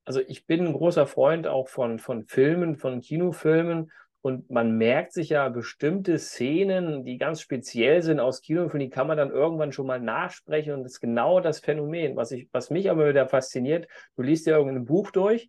also 0.04 0.20
ich 0.26 0.46
bin 0.46 0.66
ein 0.66 0.72
großer 0.72 1.06
Freund 1.06 1.46
auch 1.46 1.68
von, 1.68 1.98
von 1.98 2.24
Filmen, 2.24 2.76
von 2.76 3.00
Kinofilmen 3.00 3.90
und 4.26 4.50
man 4.50 4.76
merkt 4.76 5.12
sich 5.12 5.28
ja 5.28 5.48
bestimmte 5.48 6.18
Szenen, 6.18 7.04
die 7.04 7.16
ganz 7.16 7.40
speziell 7.40 8.02
sind 8.02 8.18
aus 8.18 8.40
Kinofilmen, 8.40 8.88
die 8.88 8.90
kann 8.90 9.06
man 9.06 9.16
dann 9.16 9.30
irgendwann 9.30 9.70
schon 9.70 9.86
mal 9.86 10.00
nachsprechen. 10.00 10.72
Und 10.72 10.82
das 10.82 10.94
ist 10.94 11.00
genau 11.00 11.38
das 11.38 11.60
Phänomen, 11.60 12.16
was, 12.16 12.32
ich, 12.32 12.48
was 12.50 12.70
mich 12.70 12.90
aber 12.90 13.08
wieder 13.08 13.28
fasziniert. 13.28 13.86
Du 14.16 14.22
liest 14.22 14.44
ja 14.46 14.56
irgendein 14.56 14.84
Buch 14.84 15.12
durch 15.12 15.48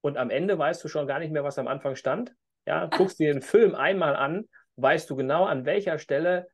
und 0.00 0.16
am 0.16 0.30
Ende 0.30 0.56
weißt 0.58 0.82
du 0.82 0.88
schon 0.88 1.06
gar 1.06 1.18
nicht 1.18 1.30
mehr, 1.30 1.44
was 1.44 1.58
am 1.58 1.68
Anfang 1.68 1.94
stand. 1.94 2.34
Ja, 2.66 2.86
guckst 2.86 3.18
dir 3.18 3.30
den 3.30 3.42
Film 3.42 3.74
einmal 3.74 4.16
an, 4.16 4.48
weißt 4.76 5.10
du 5.10 5.16
genau, 5.16 5.44
an 5.44 5.66
welcher 5.66 5.98
Stelle 5.98 6.48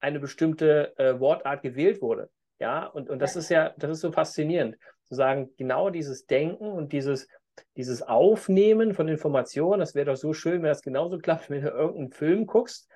eine 0.00 0.18
bestimmte 0.18 0.98
äh, 0.98 1.20
Wortart 1.20 1.62
gewählt 1.62 2.02
wurde. 2.02 2.28
Ja, 2.58 2.86
und, 2.86 3.08
und 3.08 3.20
das 3.20 3.36
ist 3.36 3.50
ja, 3.50 3.72
das 3.76 3.92
ist 3.92 4.00
so 4.00 4.10
faszinierend, 4.10 4.78
zu 5.04 5.14
sagen, 5.14 5.50
genau 5.56 5.90
dieses 5.90 6.26
Denken 6.26 6.72
und 6.72 6.92
dieses, 6.92 7.28
dieses 7.76 8.02
Aufnehmen 8.02 8.94
von 8.94 9.08
Informationen, 9.08 9.80
das 9.80 9.94
wäre 9.94 10.06
doch 10.06 10.16
so 10.16 10.32
schön, 10.32 10.62
wenn 10.62 10.68
das 10.68 10.82
genauso 10.82 11.18
klappt, 11.18 11.50
wenn 11.50 11.62
du 11.62 11.68
irgendeinen 11.68 12.12
Film 12.12 12.46
guckst 12.46 12.88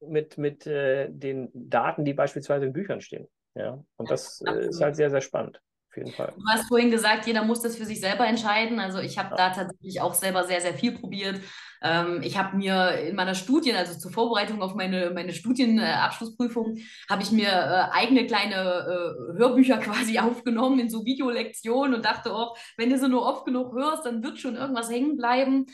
mit, 0.00 0.38
mit 0.38 0.66
äh, 0.66 1.08
den 1.10 1.50
Daten, 1.52 2.04
die 2.04 2.14
beispielsweise 2.14 2.66
in 2.66 2.72
Büchern 2.72 3.00
stehen. 3.00 3.28
Ja, 3.54 3.82
und 3.96 4.10
das 4.10 4.42
äh, 4.46 4.68
ist 4.68 4.82
halt 4.82 4.96
sehr, 4.96 5.10
sehr 5.10 5.22
spannend. 5.22 5.62
Auf 5.88 5.96
jeden 5.96 6.12
Fall. 6.12 6.34
Du 6.36 6.42
hast 6.50 6.68
vorhin 6.68 6.90
gesagt, 6.90 7.26
jeder 7.26 7.42
muss 7.42 7.62
das 7.62 7.76
für 7.76 7.86
sich 7.86 8.00
selber 8.00 8.26
entscheiden. 8.26 8.78
Also 8.80 8.98
ich 8.98 9.16
habe 9.16 9.30
ja. 9.30 9.36
da 9.36 9.50
tatsächlich 9.54 10.00
auch 10.02 10.12
selber 10.12 10.44
sehr, 10.44 10.60
sehr 10.60 10.74
viel 10.74 10.98
probiert. 10.98 11.40
Ähm, 11.82 12.20
ich 12.22 12.38
habe 12.38 12.56
mir 12.56 12.98
in 12.98 13.16
meiner 13.16 13.34
Studien, 13.34 13.76
also 13.76 13.98
zur 13.98 14.12
Vorbereitung 14.12 14.62
auf 14.62 14.74
meine, 14.74 15.10
meine 15.10 15.32
Studienabschlussprüfung, 15.32 16.76
äh, 16.76 16.82
habe 17.10 17.22
ich 17.22 17.30
mir 17.30 17.48
äh, 17.48 17.96
eigene 17.96 18.26
kleine 18.26 18.54
äh, 18.54 19.38
Hörbücher 19.38 19.78
quasi 19.78 20.18
aufgenommen 20.18 20.78
in 20.78 20.90
so 20.90 21.04
Videolektionen 21.04 21.94
und 21.94 22.04
dachte 22.04 22.34
auch, 22.34 22.56
wenn 22.76 22.90
du 22.90 22.98
sie 22.98 23.08
nur 23.08 23.26
oft 23.26 23.44
genug 23.44 23.74
hörst, 23.74 24.06
dann 24.06 24.22
wird 24.22 24.38
schon 24.38 24.56
irgendwas 24.56 24.90
hängen 24.90 25.16
bleiben 25.16 25.66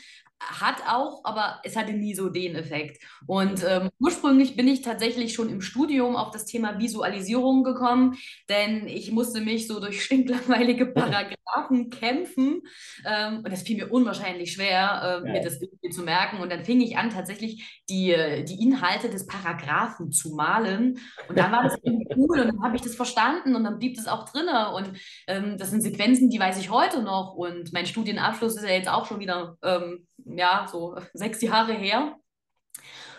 hat 0.49 0.83
auch, 0.87 1.21
aber 1.23 1.59
es 1.63 1.75
hatte 1.75 1.93
nie 1.93 2.13
so 2.13 2.29
den 2.29 2.55
Effekt. 2.55 3.03
Und 3.25 3.63
ähm, 3.67 3.89
ursprünglich 3.99 4.55
bin 4.55 4.67
ich 4.67 4.81
tatsächlich 4.81 5.33
schon 5.33 5.49
im 5.49 5.61
Studium 5.61 6.15
auf 6.15 6.31
das 6.31 6.45
Thema 6.45 6.79
Visualisierung 6.79 7.63
gekommen, 7.63 8.15
denn 8.49 8.87
ich 8.87 9.11
musste 9.11 9.41
mich 9.41 9.67
so 9.67 9.79
durch 9.79 10.03
stinklangweilige 10.03 10.87
Paragraphen 10.87 11.89
kämpfen 11.89 12.61
ähm, 13.05 13.37
und 13.37 13.51
das 13.51 13.63
fiel 13.63 13.77
mir 13.77 13.91
unwahrscheinlich 13.91 14.53
schwer, 14.53 15.21
äh, 15.23 15.27
ja. 15.27 15.33
mir 15.33 15.41
das 15.41 15.61
irgendwie 15.61 15.89
zu 15.89 16.03
merken. 16.03 16.41
Und 16.41 16.51
dann 16.51 16.65
fing 16.65 16.81
ich 16.81 16.97
an, 16.97 17.09
tatsächlich 17.09 17.81
die, 17.89 18.11
äh, 18.11 18.43
die 18.43 18.61
Inhalte 18.61 19.09
des 19.09 19.25
Paragraphen 19.27 20.11
zu 20.11 20.35
malen. 20.35 20.99
Und 21.27 21.37
dann 21.37 21.51
war 21.51 21.63
das 21.63 21.77
irgendwie 21.83 22.07
cool 22.15 22.39
und 22.39 22.47
dann 22.47 22.63
habe 22.63 22.75
ich 22.75 22.81
das 22.81 22.95
verstanden 22.95 23.55
und 23.55 23.63
dann 23.63 23.79
blieb 23.79 23.95
das 23.95 24.07
auch 24.07 24.29
drin. 24.29 24.47
Und 24.73 24.97
ähm, 25.27 25.57
das 25.57 25.71
sind 25.71 25.81
Sequenzen, 25.81 26.29
die 26.29 26.39
weiß 26.39 26.59
ich 26.59 26.69
heute 26.69 27.01
noch. 27.01 27.35
Und 27.35 27.73
mein 27.73 27.85
Studienabschluss 27.85 28.55
ist 28.55 28.63
ja 28.63 28.69
jetzt 28.69 28.89
auch 28.89 29.05
schon 29.05 29.19
wieder 29.19 29.57
ähm, 29.63 30.07
ja, 30.25 30.67
so 30.69 30.95
sechs 31.13 31.41
Jahre 31.41 31.73
her. 31.73 32.17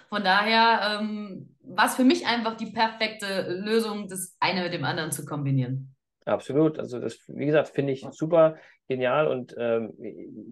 Von 0.08 0.22
daher 0.22 1.00
ähm, 1.00 1.56
war 1.62 1.86
es 1.86 1.94
für 1.94 2.04
mich 2.04 2.26
einfach 2.26 2.56
die 2.56 2.70
perfekte 2.70 3.48
Lösung, 3.64 4.08
das 4.08 4.36
eine 4.38 4.62
mit 4.62 4.72
dem 4.72 4.84
anderen 4.84 5.10
zu 5.10 5.24
kombinieren. 5.24 5.94
Absolut. 6.24 6.78
Also 6.78 7.00
das, 7.00 7.18
wie 7.26 7.46
gesagt, 7.46 7.68
finde 7.68 7.92
ich 7.92 8.06
super 8.12 8.56
genial 8.88 9.26
und 9.26 9.54
ähm, 9.58 9.92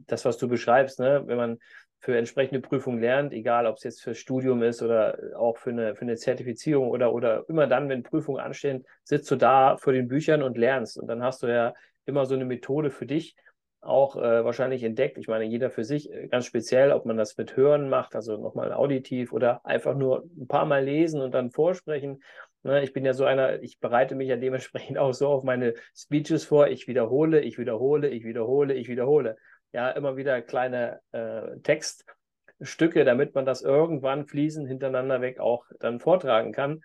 das, 0.07 0.25
was 0.25 0.39
du 0.39 0.49
beschreibst, 0.49 1.01
ne, 1.01 1.23
wenn 1.27 1.37
man 1.37 1.59
für 2.03 2.17
entsprechende 2.19 2.61
Prüfungen 2.61 3.01
lernt, 3.01 3.33
egal 3.33 3.67
ob 3.67 3.77
es 3.77 3.85
jetzt 3.85 4.03
für 4.03 4.15
Studium 4.15 4.63
ist 4.63 4.83
oder 4.83 5.17
auch 5.37 5.57
für 5.57 5.71
eine, 5.71 5.95
für 5.95 6.03
eine 6.03 6.17
Zertifizierung 6.17 6.91
oder, 6.91 7.13
oder 7.13 7.45
immer 7.49 7.69
dann, 7.69 7.89
wenn 7.89 8.03
Prüfungen 8.03 8.41
anstehen, 8.41 8.85
sitzt 9.05 9.31
du 9.31 9.37
da 9.37 9.77
vor 9.77 9.93
den 9.93 10.09
Büchern 10.09 10.43
und 10.43 10.59
lernst. 10.59 10.99
Und 10.99 11.07
dann 11.07 11.23
hast 11.23 11.45
du 11.45 11.47
ja 11.47 11.75
immer 12.05 12.27
so 12.27 12.35
eine 12.35 12.45
Methode 12.45 12.91
für 12.91 13.07
dich, 13.07 13.37
auch 13.83 14.17
äh, 14.17 14.45
wahrscheinlich 14.45 14.85
entdeckt. 14.85 15.19
Ich 15.19 15.27
meine, 15.27 15.45
jeder 15.45 15.71
für 15.71 15.85
sich 15.85 16.11
äh, 16.11 16.29
ganz 16.29 16.47
speziell, 16.47 16.93
ob 16.93 17.05
man 17.05 17.17
das 17.17 17.37
mit 17.37 17.57
Hören 17.57 17.89
macht, 17.89 18.15
also 18.15 18.37
nochmal 18.37 18.73
auditiv 18.73 19.33
oder 19.33 19.65
einfach 19.67 19.97
nur 19.97 20.25
ein 20.39 20.47
paar 20.47 20.67
Mal 20.67 20.85
lesen 20.85 21.21
und 21.21 21.33
dann 21.35 21.51
vorsprechen. 21.51 22.23
Ne, 22.63 22.85
ich 22.85 22.93
bin 22.93 23.05
ja 23.05 23.13
so 23.13 23.25
einer, 23.25 23.61
ich 23.61 23.81
bereite 23.81 24.15
mich 24.15 24.29
ja 24.29 24.37
dementsprechend 24.37 24.99
auch 24.99 25.13
so 25.13 25.29
auf 25.29 25.43
meine 25.43 25.75
Speeches 25.97 26.45
vor. 26.45 26.69
Ich 26.69 26.87
wiederhole, 26.87 27.41
ich 27.41 27.59
wiederhole, 27.59 28.09
ich 28.09 28.25
wiederhole, 28.25 28.75
ich 28.75 28.89
wiederhole. 28.89 29.37
Ja, 29.73 29.91
immer 29.91 30.17
wieder 30.17 30.43
kleine 30.43 31.01
äh, 31.11 31.59
Textstücke, 31.63 33.05
damit 33.05 33.35
man 33.35 33.47
das 33.47 33.63
irgendwann 33.63 34.27
fließend 34.27 34.69
hintereinander 34.69 35.21
weg 35.21 35.41
auch 35.41 35.65
dann 35.81 35.99
vortragen 35.99 36.53
kann. 36.53 36.83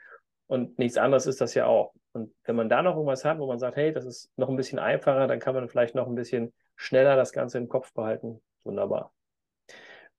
Und 0.47 0.79
nichts 0.79 0.97
anderes 0.97 1.27
ist 1.27 1.41
das 1.41 1.53
ja 1.53 1.67
auch. 1.67 1.93
Und 2.13 2.33
wenn 2.45 2.55
man 2.55 2.69
da 2.69 2.81
noch 2.81 2.95
irgendwas 2.95 3.23
hat, 3.23 3.38
wo 3.38 3.45
man 3.45 3.60
sagt, 3.60 3.75
hey, 3.75 3.93
das 3.93 4.05
ist 4.05 4.31
noch 4.38 4.49
ein 4.49 4.55
bisschen 4.55 4.79
einfacher, 4.79 5.27
dann 5.27 5.39
kann 5.39 5.53
man 5.53 5.69
vielleicht 5.69 5.93
noch 5.93 6.07
ein 6.07 6.15
bisschen 6.15 6.53
schneller 6.77 7.17
das 7.17 7.33
Ganze 7.33 7.57
im 7.57 7.67
Kopf 7.67 7.93
behalten. 7.93 8.41
Wunderbar. 8.63 9.13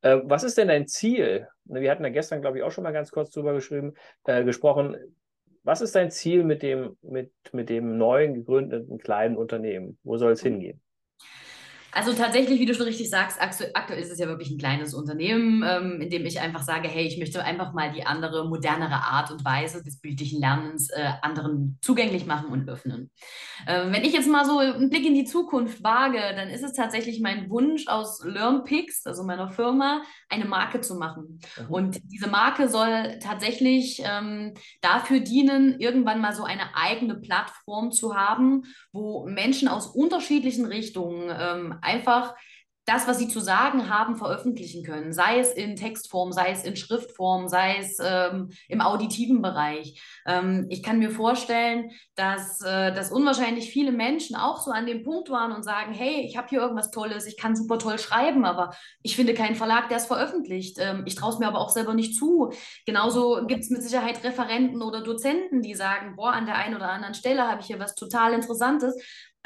Äh, 0.03 0.19
was 0.25 0.43
ist 0.43 0.59
denn 0.59 0.69
dein 0.69 0.87
Ziel? 0.87 1.49
Wir 1.65 1.91
hatten 1.91 2.05
ja 2.05 2.11
gestern, 2.11 2.41
glaube 2.41 2.59
ich, 2.59 2.65
auch 2.65 2.71
schon 2.71 2.85
mal 2.85 2.93
ganz 2.93 3.11
kurz 3.11 3.31
drüber 3.31 3.55
geschrieben, 3.55 3.95
äh, 4.25 4.45
gesprochen. 4.45 4.97
Was 5.63 5.81
ist 5.81 5.95
dein 5.95 6.11
Ziel 6.11 6.45
mit 6.45 6.63
dem, 6.63 6.97
mit, 7.03 7.33
mit 7.53 7.69
dem 7.69 7.97
neuen 7.97 8.35
gegründeten 8.35 8.99
kleinen 8.99 9.37
Unternehmen? 9.37 9.99
Wo 10.03 10.17
soll 10.19 10.33
es 10.33 10.43
hingehen? 10.43 10.81
Also 11.91 12.13
tatsächlich, 12.13 12.61
wie 12.61 12.67
du 12.67 12.75
schon 12.75 12.87
richtig 12.87 13.09
sagst, 13.09 13.41
aktuell 13.41 14.01
ist 14.01 14.13
es 14.13 14.19
ja 14.19 14.27
wirklich 14.27 14.51
ein 14.51 14.59
kleines 14.59 14.93
Unternehmen, 14.93 15.65
ähm, 15.67 16.01
in 16.03 16.11
dem 16.11 16.27
ich 16.27 16.41
einfach 16.41 16.63
sage, 16.63 16.87
hey, 16.87 17.07
ich 17.07 17.19
möchte 17.19 17.43
einfach 17.43 17.73
mal 17.73 17.93
die 17.93 18.05
andere, 18.05 18.47
modernere 18.47 18.95
Art 18.95 19.31
und 19.31 19.45
Weise 19.45 19.83
des 19.83 19.99
bildlichen 19.99 20.41
Lernens 20.41 20.91
äh, 20.91 21.11
anderen 21.23 21.79
zugänglich 21.81 22.27
machen 22.27 22.51
und 22.51 22.69
öffnen. 22.69 23.11
Ähm, 23.67 23.93
wenn 23.93 24.05
ich 24.05 24.13
jetzt 24.13 24.29
mal 24.29 24.45
so 24.45 24.59
einen 24.59 24.91
Blick 24.91 25.07
in 25.07 25.15
die 25.15 25.25
Zukunft 25.25 25.83
wage, 25.83 26.21
dann 26.37 26.49
ist 26.51 26.63
es 26.63 26.75
tatsächlich 26.75 27.21
mein 27.21 27.49
Wunsch 27.49 27.89
aus 27.89 28.23
LearnPix, 28.23 29.07
also 29.07 29.25
meiner 29.25 29.51
Firma, 29.51 30.03
eine 30.29 30.45
Marke 30.45 30.83
zu 30.83 30.95
machen. 30.97 31.41
Mhm. 31.59 31.71
Und 31.71 32.01
diese 32.05 32.29
Marke 32.29 32.69
soll 32.69 33.19
tatsächlich 33.21 34.03
ähm, 34.05 34.53
dafür 34.83 35.21
dienen, 35.21 35.81
irgendwann 35.81 36.21
mal 36.21 36.35
so 36.35 36.45
eine 36.45 36.77
eigene 36.77 37.15
Plattform 37.15 37.93
zu 37.93 38.15
haben, 38.15 38.65
wo 38.93 39.27
Menschen 39.27 39.69
aus 39.69 39.87
unterschiedlichen 39.87 40.67
Richtungen 40.67 41.35
ähm, 41.37 41.78
einfach 41.83 42.35
das, 42.89 43.07
was 43.07 43.19
sie 43.19 43.29
zu 43.29 43.41
sagen 43.41 43.91
haben, 43.91 44.17
veröffentlichen 44.17 44.83
können. 44.83 45.13
Sei 45.13 45.39
es 45.39 45.53
in 45.53 45.77
Textform, 45.77 46.33
sei 46.33 46.53
es 46.53 46.65
in 46.65 46.75
Schriftform, 46.75 47.47
sei 47.47 47.77
es 47.79 47.99
ähm, 48.01 48.49
im 48.67 48.81
auditiven 48.81 49.43
Bereich. 49.43 50.03
Ähm, 50.27 50.67
ich 50.71 50.83
kann 50.83 50.99
mir 50.99 51.11
vorstellen, 51.11 51.91
dass, 52.15 52.63
äh, 52.63 52.95
dass 52.95 53.13
unwahrscheinlich 53.13 53.71
viele 53.71 53.93
Menschen 53.93 54.37
auch 54.37 54.63
so 54.63 54.71
an 54.71 54.87
dem 54.87 55.03
Punkt 55.03 55.29
waren 55.29 55.53
und 55.53 55.65
sagen, 55.65 55.93
hey, 55.93 56.23
ich 56.27 56.39
habe 56.39 56.49
hier 56.49 56.61
irgendwas 56.61 56.91
Tolles, 56.91 57.27
ich 57.27 57.37
kann 57.37 57.55
super 57.55 57.79
toll 57.79 57.99
schreiben, 57.99 58.47
aber 58.47 58.75
ich 59.03 59.17
finde 59.17 59.35
keinen 59.35 59.57
Verlag, 59.57 59.91
der 59.91 59.99
es 59.99 60.07
veröffentlicht. 60.07 60.79
Ähm, 60.81 61.03
ich 61.05 61.15
traue 61.15 61.35
es 61.35 61.39
mir 61.39 61.47
aber 61.47 61.61
auch 61.61 61.71
selber 61.71 61.93
nicht 61.93 62.17
zu. 62.17 62.53
Genauso 62.87 63.45
gibt 63.47 63.65
es 63.65 63.71
mit 63.71 63.83
Sicherheit 63.83 64.25
Referenten 64.25 64.81
oder 64.81 65.03
Dozenten, 65.03 65.61
die 65.61 65.75
sagen, 65.75 66.17
boah, 66.17 66.33
an 66.33 66.47
der 66.47 66.57
einen 66.57 66.75
oder 66.75 66.89
anderen 66.91 67.15
Stelle 67.15 67.47
habe 67.47 67.61
ich 67.61 67.67
hier 67.67 67.79
was 67.79 67.95
total 67.95 68.33
Interessantes 68.33 68.97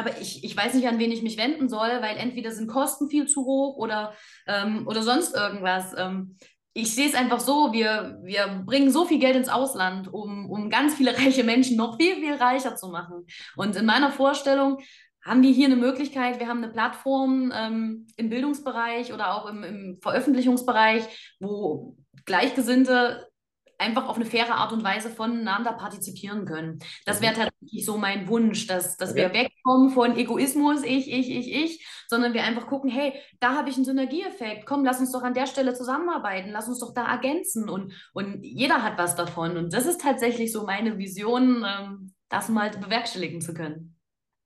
aber 0.03 0.21
ich, 0.21 0.43
ich 0.43 0.57
weiß 0.57 0.75
nicht, 0.75 0.89
an 0.89 0.99
wen 0.99 1.13
ich 1.13 1.23
mich 1.23 1.39
wenden 1.39 1.69
soll, 1.69 1.89
weil 2.01 2.17
entweder 2.17 2.51
sind 2.51 2.67
Kosten 2.67 3.09
viel 3.09 3.27
zu 3.27 3.45
hoch 3.45 3.77
oder, 3.77 4.15
ähm, 4.47 4.87
oder 4.87 5.03
sonst 5.03 5.35
irgendwas. 5.35 5.95
Ähm, 5.97 6.37
ich 6.75 6.95
sehe 6.95 7.07
es 7.07 7.15
einfach 7.15 7.41
so, 7.41 7.73
wir, 7.73 8.19
wir 8.23 8.63
bringen 8.65 8.91
so 8.91 9.05
viel 9.05 9.19
Geld 9.19 9.37
ins 9.37 9.49
Ausland, 9.49 10.13
um, 10.13 10.51
um 10.51 10.71
ganz 10.71 10.95
viele 10.95 11.17
reiche 11.19 11.45
Menschen 11.45 11.77
noch 11.77 11.99
viel, 11.99 12.17
viel 12.17 12.35
reicher 12.35 12.75
zu 12.75 12.89
machen. 12.89 13.27
Und 13.57 13.77
in 13.77 13.87
meiner 13.87 14.11
Vorstellung 14.11 14.79
haben 15.25 15.43
wir 15.43 15.53
hier 15.53 15.67
eine 15.67 15.77
Möglichkeit, 15.77 16.41
wir 16.41 16.49
haben 16.49 16.65
eine 16.65 16.73
Plattform 16.73 17.53
ähm, 17.55 18.09
im 18.17 18.29
Bildungsbereich 18.29 19.13
oder 19.13 19.37
auch 19.37 19.49
im, 19.49 19.63
im 19.63 19.99
Veröffentlichungsbereich, 20.03 21.37
wo 21.39 21.97
Gleichgesinnte 22.25 23.29
einfach 23.83 24.09
auf 24.09 24.17
eine 24.17 24.25
faire 24.25 24.55
Art 24.55 24.73
und 24.73 24.85
Weise 24.85 25.11
voneinander 25.11 25.73
partizipieren 25.73 26.45
können. 26.45 26.79
Das 27.05 27.21
wäre 27.21 27.33
mhm. 27.33 27.39
tatsächlich 27.39 27.85
so 27.85 27.99
mein 27.99 28.29
Wunsch, 28.29 28.67
dass, 28.67 28.97
dass 28.97 29.11
okay. 29.11 29.23
wir 29.23 29.35
wegkommen 29.35 29.91
von 29.91 30.17
Egoismus, 30.17 30.83
ich, 30.85 31.13
ich, 31.13 31.31
ich, 31.31 31.53
ich, 31.53 31.87
sondern 32.09 32.35
wir 32.35 32.45
einfach 32.45 32.67
gucken, 32.67 32.91
hey, 32.91 33.13
da 33.41 33.55
habe 33.55 33.69
ich 33.69 33.77
einen 33.77 33.85
Synergieeffekt, 33.85 34.67
komm, 34.67 34.85
lass 34.85 35.01
uns 35.01 35.13
doch 35.13 35.23
an 35.23 35.35
der 35.35 35.47
Stelle 35.47 35.75
zusammenarbeiten, 35.75 36.51
lass 36.51 36.69
uns 36.69 36.81
doch 36.81 36.95
da 36.95 37.07
ergänzen 37.07 37.69
und, 37.69 37.93
und 38.13 38.43
jeder 38.43 38.83
hat 38.83 38.99
was 38.99 39.17
davon. 39.17 39.57
Und 39.57 39.73
das 39.73 39.87
ist 39.87 40.01
tatsächlich 40.01 40.53
so 40.53 40.65
meine 40.65 40.99
Vision, 40.99 41.65
ähm, 41.67 42.15
das 42.29 42.49
mal 42.49 42.71
bewerkstelligen 42.71 43.41
zu 43.41 43.53
können. 43.53 43.97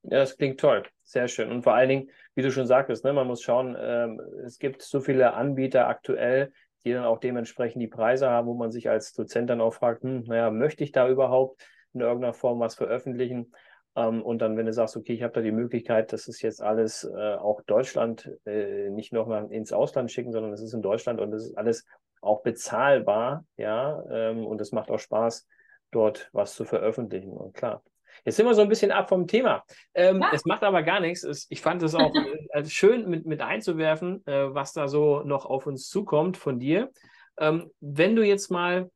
Ja, 0.02 0.18
das 0.18 0.36
klingt 0.36 0.60
toll. 0.60 0.84
Sehr 1.02 1.28
schön. 1.28 1.50
Und 1.50 1.62
vor 1.62 1.74
allen 1.74 1.88
Dingen, 1.88 2.10
wie 2.34 2.42
du 2.42 2.52
schon 2.52 2.66
sagtest, 2.66 3.04
ne, 3.04 3.12
man 3.12 3.26
muss 3.26 3.42
schauen, 3.42 3.76
ähm, 3.78 4.20
es 4.44 4.58
gibt 4.58 4.82
so 4.82 5.00
viele 5.00 5.34
Anbieter 5.34 5.88
aktuell, 5.88 6.52
die 6.86 6.92
dann 6.92 7.04
auch 7.04 7.18
dementsprechend 7.18 7.82
die 7.82 7.88
Preise 7.88 8.30
haben, 8.30 8.46
wo 8.46 8.54
man 8.54 8.70
sich 8.70 8.88
als 8.88 9.12
Dozent 9.12 9.50
dann 9.50 9.60
auch 9.60 9.74
fragt, 9.74 10.04
hm, 10.04 10.22
naja, 10.26 10.52
möchte 10.52 10.84
ich 10.84 10.92
da 10.92 11.08
überhaupt 11.08 11.60
in 11.92 12.00
irgendeiner 12.00 12.32
Form 12.32 12.60
was 12.60 12.76
veröffentlichen? 12.76 13.52
Ähm, 13.96 14.22
und 14.22 14.38
dann, 14.38 14.56
wenn 14.56 14.66
du 14.66 14.72
sagst, 14.72 14.96
okay, 14.96 15.12
ich 15.12 15.24
habe 15.24 15.32
da 15.32 15.40
die 15.40 15.50
Möglichkeit, 15.50 16.12
das 16.12 16.28
ist 16.28 16.42
jetzt 16.42 16.62
alles 16.62 17.02
äh, 17.02 17.34
auch 17.34 17.60
Deutschland, 17.62 18.30
äh, 18.46 18.88
nicht 18.90 19.12
nochmal 19.12 19.50
ins 19.50 19.72
Ausland 19.72 20.12
schicken, 20.12 20.30
sondern 20.30 20.52
es 20.52 20.62
ist 20.62 20.74
in 20.74 20.82
Deutschland 20.82 21.20
und 21.20 21.32
es 21.32 21.46
ist 21.46 21.58
alles 21.58 21.84
auch 22.20 22.42
bezahlbar, 22.42 23.44
ja, 23.56 24.04
ähm, 24.08 24.46
und 24.46 24.60
es 24.60 24.70
macht 24.70 24.88
auch 24.88 25.00
Spaß, 25.00 25.48
dort 25.90 26.30
was 26.32 26.54
zu 26.54 26.64
veröffentlichen. 26.64 27.32
Und 27.32 27.52
klar, 27.52 27.82
Jetzt 28.24 28.36
sind 28.36 28.46
wir 28.46 28.54
so 28.54 28.62
ein 28.62 28.68
bisschen 28.68 28.90
ab 28.90 29.08
vom 29.08 29.26
Thema. 29.26 29.64
Ähm, 29.94 30.20
ja. 30.20 30.30
Es 30.32 30.44
macht 30.44 30.62
aber 30.62 30.82
gar 30.82 31.00
nichts. 31.00 31.22
Es, 31.22 31.46
ich 31.50 31.60
fand 31.60 31.82
es 31.82 31.94
auch 31.94 32.12
äh, 32.50 32.64
schön 32.64 33.08
mit, 33.08 33.26
mit 33.26 33.40
einzuwerfen, 33.40 34.26
äh, 34.26 34.54
was 34.54 34.72
da 34.72 34.88
so 34.88 35.22
noch 35.22 35.46
auf 35.46 35.66
uns 35.66 35.88
zukommt 35.88 36.36
von 36.36 36.58
dir. 36.58 36.90
Ähm, 37.38 37.70
wenn 37.80 38.16
du 38.16 38.22
jetzt 38.22 38.50
mal 38.50 38.90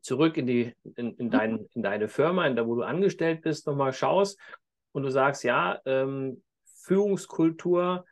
zurück 0.00 0.36
in, 0.36 0.46
die, 0.46 0.74
in, 0.94 1.14
in, 1.16 1.30
dein, 1.30 1.66
in 1.74 1.82
deine 1.82 2.08
Firma, 2.08 2.46
in 2.46 2.54
der, 2.54 2.66
wo 2.66 2.76
du 2.76 2.82
angestellt 2.82 3.42
bist, 3.42 3.66
nochmal 3.66 3.92
schaust 3.92 4.38
und 4.92 5.02
du 5.02 5.10
sagst, 5.10 5.42
ja, 5.42 5.80
ähm, 5.84 6.42
Führungskultur 6.64 8.04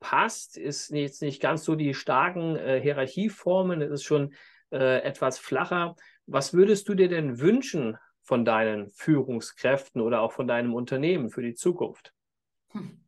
passt, 0.00 0.58
ist 0.58 0.90
jetzt 0.90 1.22
nicht 1.22 1.40
ganz 1.40 1.64
so 1.64 1.76
die 1.76 1.94
starken 1.94 2.56
äh, 2.56 2.80
Hierarchieformen, 2.80 3.80
es 3.80 3.90
ist 3.90 4.04
schon 4.04 4.34
äh, 4.70 5.02
etwas 5.02 5.38
flacher. 5.38 5.94
Was 6.26 6.52
würdest 6.52 6.88
du 6.88 6.94
dir 6.94 7.08
denn 7.08 7.38
wünschen 7.38 7.96
von 8.24 8.44
deinen 8.44 8.90
Führungskräften 8.90 10.00
oder 10.00 10.22
auch 10.22 10.32
von 10.32 10.48
deinem 10.48 10.74
Unternehmen 10.74 11.30
für 11.30 11.42
die 11.42 11.54
Zukunft? 11.54 12.12
Hm. 12.70 13.00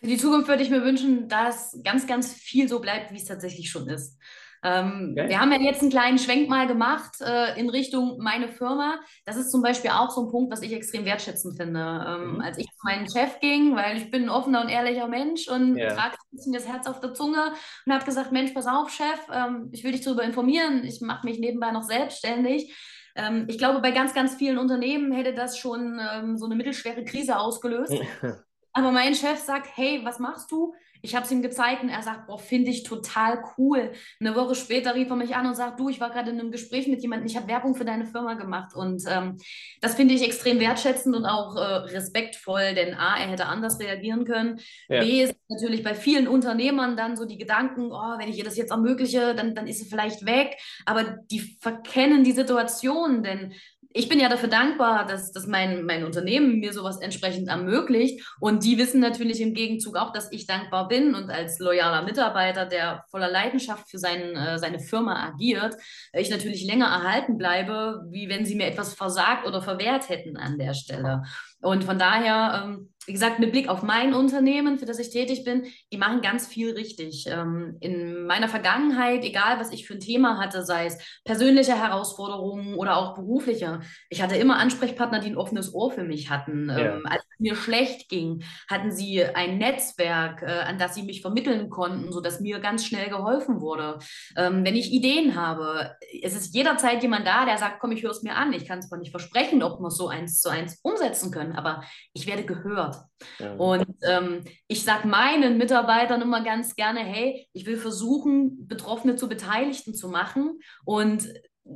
Für 0.00 0.06
die 0.06 0.18
Zukunft 0.18 0.48
würde 0.48 0.62
ich 0.62 0.70
mir 0.70 0.84
wünschen, 0.84 1.28
dass 1.28 1.80
ganz, 1.82 2.06
ganz 2.06 2.34
viel 2.34 2.68
so 2.68 2.80
bleibt, 2.80 3.12
wie 3.12 3.16
es 3.16 3.24
tatsächlich 3.24 3.70
schon 3.70 3.88
ist. 3.88 4.20
Ähm, 4.62 5.14
okay. 5.16 5.28
Wir 5.28 5.40
haben 5.40 5.52
ja 5.52 5.60
jetzt 5.60 5.80
einen 5.80 5.90
kleinen 5.90 6.18
Schwenk 6.18 6.48
mal 6.48 6.66
gemacht 6.66 7.20
äh, 7.20 7.58
in 7.58 7.70
Richtung 7.70 8.18
meine 8.18 8.48
Firma. 8.48 8.98
Das 9.24 9.36
ist 9.36 9.50
zum 9.50 9.62
Beispiel 9.62 9.90
auch 9.90 10.10
so 10.10 10.24
ein 10.24 10.30
Punkt, 10.30 10.52
was 10.52 10.62
ich 10.62 10.72
extrem 10.72 11.04
wertschätzend 11.04 11.56
finde. 11.56 11.80
Ähm, 11.80 12.34
mhm. 12.34 12.40
Als 12.40 12.58
ich 12.58 12.66
zu 12.66 12.84
meinem 12.84 13.06
Chef 13.06 13.38
ging, 13.40 13.76
weil 13.76 13.96
ich 13.96 14.10
bin 14.10 14.24
ein 14.24 14.28
offener 14.28 14.62
und 14.62 14.68
ehrlicher 14.68 15.06
Mensch 15.06 15.48
und 15.48 15.76
yeah. 15.76 15.94
trage 15.94 16.14
ein 16.14 16.36
bisschen 16.36 16.52
das 16.52 16.66
Herz 16.66 16.86
auf 16.86 17.00
der 17.00 17.14
Zunge 17.14 17.52
und 17.84 17.92
habe 17.92 18.04
gesagt, 18.04 18.32
Mensch, 18.32 18.52
pass 18.52 18.66
auf, 18.66 18.90
Chef, 18.90 19.20
ähm, 19.32 19.68
ich 19.72 19.84
will 19.84 19.92
dich 19.92 20.02
darüber 20.02 20.24
informieren. 20.24 20.84
Ich 20.84 21.00
mache 21.00 21.26
mich 21.26 21.38
nebenbei 21.38 21.70
noch 21.70 21.84
selbstständig. 21.84 22.74
Ähm, 23.16 23.46
ich 23.48 23.58
glaube, 23.58 23.80
bei 23.80 23.90
ganz, 23.90 24.14
ganz 24.14 24.34
vielen 24.34 24.58
Unternehmen 24.58 25.12
hätte 25.12 25.34
das 25.34 25.58
schon 25.58 25.98
ähm, 26.00 26.36
so 26.36 26.46
eine 26.46 26.54
mittelschwere 26.54 27.04
Krise 27.04 27.38
ausgelöst. 27.38 27.94
Aber 28.72 28.92
mein 28.92 29.14
Chef 29.14 29.38
sagt, 29.38 29.68
hey, 29.74 30.02
was 30.04 30.18
machst 30.18 30.52
du? 30.52 30.74
Ich 31.02 31.14
habe 31.14 31.24
es 31.24 31.32
ihm 31.32 31.42
gezeigt 31.42 31.82
und 31.82 31.88
er 31.88 32.02
sagt, 32.02 32.26
boah, 32.26 32.38
finde 32.38 32.70
ich 32.70 32.82
total 32.82 33.42
cool. 33.56 33.92
Eine 34.20 34.34
Woche 34.34 34.54
später 34.54 34.94
rief 34.94 35.10
er 35.10 35.16
mich 35.16 35.36
an 35.36 35.46
und 35.46 35.54
sagt, 35.54 35.78
du, 35.80 35.88
ich 35.88 36.00
war 36.00 36.10
gerade 36.10 36.30
in 36.30 36.40
einem 36.40 36.50
Gespräch 36.50 36.86
mit 36.88 37.02
jemandem, 37.02 37.26
ich 37.26 37.36
habe 37.36 37.48
Werbung 37.48 37.74
für 37.74 37.84
deine 37.84 38.06
Firma 38.06 38.34
gemacht. 38.34 38.74
Und 38.74 39.02
ähm, 39.08 39.36
das 39.80 39.94
finde 39.94 40.14
ich 40.14 40.24
extrem 40.24 40.60
wertschätzend 40.60 41.14
und 41.14 41.24
auch 41.24 41.56
äh, 41.56 41.60
respektvoll, 41.60 42.74
denn 42.74 42.94
A, 42.94 43.16
er 43.16 43.28
hätte 43.28 43.46
anders 43.46 43.78
reagieren 43.80 44.24
können. 44.24 44.60
Ja. 44.88 45.00
B, 45.00 45.22
ist 45.22 45.34
natürlich 45.48 45.82
bei 45.82 45.94
vielen 45.94 46.28
Unternehmern 46.28 46.96
dann 46.96 47.16
so 47.16 47.24
die 47.24 47.38
Gedanken, 47.38 47.92
oh, 47.92 48.18
wenn 48.18 48.28
ich 48.28 48.38
ihr 48.38 48.44
das 48.44 48.56
jetzt 48.56 48.70
ermögliche, 48.70 49.34
dann, 49.34 49.54
dann 49.54 49.66
ist 49.66 49.80
sie 49.80 49.88
vielleicht 49.88 50.26
weg. 50.26 50.56
Aber 50.84 51.18
die 51.30 51.56
verkennen 51.60 52.24
die 52.24 52.32
Situation, 52.32 53.22
denn 53.22 53.52
ich 53.96 54.10
bin 54.10 54.20
ja 54.20 54.28
dafür 54.28 54.50
dankbar, 54.50 55.06
dass, 55.06 55.32
dass 55.32 55.46
mein, 55.46 55.86
mein 55.86 56.04
Unternehmen 56.04 56.58
mir 56.58 56.74
sowas 56.74 57.00
entsprechend 57.00 57.48
ermöglicht. 57.48 58.22
Und 58.40 58.62
die 58.62 58.76
wissen 58.76 59.00
natürlich 59.00 59.40
im 59.40 59.54
Gegenzug 59.54 59.96
auch, 59.96 60.12
dass 60.12 60.30
ich 60.32 60.46
dankbar 60.46 60.86
bin 60.88 61.14
und 61.14 61.30
als 61.30 61.58
loyaler 61.58 62.02
Mitarbeiter, 62.02 62.66
der 62.66 63.04
voller 63.10 63.30
Leidenschaft 63.30 63.90
für 63.90 63.98
sein, 63.98 64.36
äh, 64.36 64.58
seine 64.58 64.80
Firma 64.80 65.26
agiert, 65.26 65.76
ich 66.12 66.28
natürlich 66.28 66.64
länger 66.64 66.86
erhalten 66.86 67.38
bleibe, 67.38 68.04
wie 68.10 68.28
wenn 68.28 68.44
sie 68.44 68.54
mir 68.54 68.66
etwas 68.66 68.92
versagt 68.92 69.46
oder 69.46 69.62
verwehrt 69.62 70.10
hätten 70.10 70.36
an 70.36 70.58
der 70.58 70.74
Stelle. 70.74 71.22
Und 71.62 71.84
von 71.84 71.98
daher, 71.98 72.64
ähm, 72.64 72.92
wie 73.06 73.12
gesagt, 73.12 73.38
mit 73.38 73.52
Blick 73.52 73.68
auf 73.68 73.82
mein 73.82 74.14
Unternehmen, 74.14 74.78
für 74.78 74.86
das 74.86 74.98
ich 74.98 75.10
tätig 75.10 75.44
bin, 75.44 75.66
die 75.92 75.98
machen 75.98 76.22
ganz 76.22 76.46
viel 76.46 76.72
richtig. 76.72 77.26
Ähm, 77.28 77.76
in 77.80 78.26
meiner 78.26 78.48
Vergangenheit, 78.48 79.24
egal 79.24 79.60
was 79.60 79.72
ich 79.72 79.86
für 79.86 79.94
ein 79.94 80.00
Thema 80.00 80.38
hatte, 80.38 80.64
sei 80.64 80.86
es 80.86 80.98
persönliche 81.24 81.76
Herausforderungen 81.76 82.74
oder 82.74 82.96
auch 82.96 83.14
berufliche, 83.14 83.80
ich 84.10 84.22
hatte 84.22 84.36
immer 84.36 84.58
Ansprechpartner, 84.58 85.20
die 85.20 85.28
ein 85.28 85.36
offenes 85.36 85.72
Ohr 85.72 85.92
für 85.92 86.04
mich 86.04 86.30
hatten. 86.30 86.68
Ja. 86.68 86.96
Ähm, 86.96 87.06
als 87.06 87.22
es 87.22 87.38
mir 87.38 87.54
schlecht 87.54 88.08
ging, 88.08 88.42
hatten 88.68 88.90
sie 88.90 89.24
ein 89.24 89.58
Netzwerk, 89.58 90.42
äh, 90.42 90.46
an 90.46 90.78
das 90.78 90.94
sie 90.94 91.02
mich 91.02 91.22
vermitteln 91.22 91.70
konnten, 91.70 92.12
sodass 92.12 92.40
mir 92.40 92.58
ganz 92.58 92.84
schnell 92.84 93.08
geholfen 93.08 93.60
wurde. 93.60 93.98
Ähm, 94.36 94.64
wenn 94.64 94.74
ich 94.74 94.92
Ideen 94.92 95.36
habe, 95.36 95.96
es 96.22 96.34
ist 96.34 96.54
jederzeit 96.54 97.02
jemand 97.02 97.26
da, 97.26 97.44
der 97.44 97.58
sagt, 97.58 97.78
komm, 97.80 97.92
ich 97.92 98.02
höre 98.02 98.10
es 98.10 98.22
mir 98.22 98.34
an. 98.34 98.52
Ich 98.52 98.66
kann 98.66 98.82
zwar 98.82 98.98
nicht 98.98 99.10
versprechen, 99.10 99.62
ob 99.62 99.78
wir 99.80 99.88
es 99.88 99.96
so 99.96 100.08
eins 100.08 100.40
zu 100.40 100.48
eins 100.48 100.80
umsetzen 100.82 101.30
können, 101.30 101.52
aber 101.52 101.84
ich 102.12 102.26
werde 102.26 102.44
gehört. 102.44 102.95
Ja. 103.38 103.54
Und 103.54 103.86
ähm, 104.08 104.44
ich 104.68 104.84
sage 104.84 105.08
meinen 105.08 105.58
Mitarbeitern 105.58 106.22
immer 106.22 106.42
ganz 106.42 106.76
gerne, 106.76 107.00
hey, 107.00 107.48
ich 107.52 107.66
will 107.66 107.76
versuchen, 107.76 108.66
Betroffene 108.66 109.16
zu 109.16 109.28
Beteiligten 109.28 109.94
zu 109.94 110.08
machen. 110.08 110.60
Und 110.84 111.28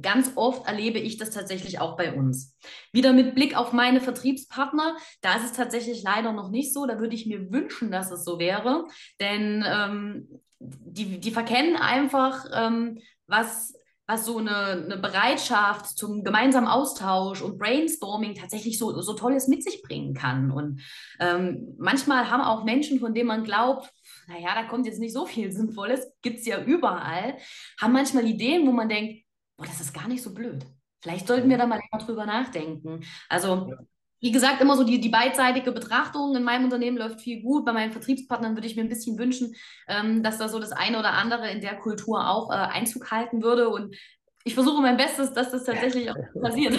ganz 0.02 0.33
oft 0.37 0.66
erlebe 0.66 0.98
ich 0.98 1.16
das 1.16 1.30
tatsächlich 1.30 1.80
auch 1.80 1.96
bei 1.96 2.12
uns. 2.12 2.56
Wieder 2.92 3.12
mit 3.12 3.35
Blick 3.35 3.56
auf 3.56 3.72
meine 3.72 4.00
Vertriebspartner, 4.00 4.96
da 5.20 5.37
ist 5.37 5.44
es 5.44 5.52
tatsächlich 5.52 6.02
leider 6.02 6.33
noch 6.33 6.50
nicht 6.50 6.72
so. 6.72 6.87
Da 6.87 7.00
würde 7.00 7.14
ich 7.14 7.26
mir 7.26 7.50
wünschen, 7.50 7.90
dass 7.90 8.11
es 8.11 8.24
so 8.24 8.38
wäre, 8.38 8.87
denn 9.18 9.64
ähm, 9.66 10.28
die, 10.61 11.18
die 11.18 11.30
verkennen 11.30 11.76
einfach, 11.76 12.44
ähm, 12.52 13.00
was, 13.26 13.74
was 14.10 14.26
so 14.26 14.38
eine, 14.38 14.84
eine, 14.84 14.96
Bereitschaft 14.96 15.96
zum 15.96 16.24
gemeinsamen 16.24 16.66
Austausch 16.66 17.42
und 17.42 17.58
Brainstorming 17.58 18.34
tatsächlich 18.34 18.76
so, 18.76 19.00
so 19.00 19.14
Tolles 19.14 19.46
mit 19.46 19.62
sich 19.62 19.82
bringen 19.82 20.14
kann. 20.14 20.50
Und 20.50 20.82
ähm, 21.20 21.76
manchmal 21.78 22.28
haben 22.28 22.42
auch 22.42 22.64
Menschen, 22.64 22.98
von 22.98 23.14
denen 23.14 23.28
man 23.28 23.44
glaubt, 23.44 23.88
naja, 24.26 24.54
da 24.54 24.64
kommt 24.64 24.86
jetzt 24.86 24.98
nicht 24.98 25.12
so 25.12 25.26
viel 25.26 25.52
Sinnvolles, 25.52 26.12
gibt 26.22 26.40
es 26.40 26.46
ja 26.46 26.60
überall, 26.60 27.36
haben 27.80 27.92
manchmal 27.92 28.26
Ideen, 28.26 28.66
wo 28.66 28.72
man 28.72 28.88
denkt, 28.88 29.24
boah, 29.56 29.66
das 29.66 29.80
ist 29.80 29.94
gar 29.94 30.08
nicht 30.08 30.22
so 30.22 30.34
blöd. 30.34 30.66
Vielleicht 31.02 31.28
sollten 31.28 31.48
wir 31.48 31.58
da 31.58 31.66
mal 31.66 31.80
drüber 32.04 32.26
nachdenken. 32.26 33.04
Also. 33.28 33.72
Wie 34.20 34.33
gesagt, 34.33 34.61
immer 34.61 34.76
so 34.76 34.85
die, 34.85 35.00
die 35.00 35.09
beidseitige 35.09 35.72
Betrachtung. 35.72 36.37
In 36.37 36.42
meinem 36.42 36.64
Unternehmen 36.64 36.98
läuft 36.98 37.20
viel 37.20 37.42
gut. 37.42 37.64
Bei 37.64 37.72
meinen 37.72 37.92
Vertriebspartnern 37.92 38.54
würde 38.54 38.66
ich 38.66 38.76
mir 38.76 38.83
ein 38.83 38.88
bisschen 38.88 39.18
wünschen, 39.18 39.54
ähm, 39.88 40.22
dass 40.22 40.38
da 40.38 40.48
so 40.48 40.59
das 40.59 40.72
eine 40.72 40.98
oder 40.98 41.12
andere 41.12 41.50
in 41.50 41.61
der 41.61 41.76
Kultur 41.76 42.28
auch 42.28 42.50
äh, 42.50 42.54
Einzug 42.54 43.11
halten 43.11 43.42
würde. 43.42 43.70
Und 43.70 43.96
ich 44.44 44.54
versuche 44.54 44.83
mein 44.83 44.96
Bestes, 44.96 45.33
dass 45.33 45.50
das 45.50 45.64
tatsächlich 45.64 46.11
auch 46.11 46.16
passiert. 46.42 46.78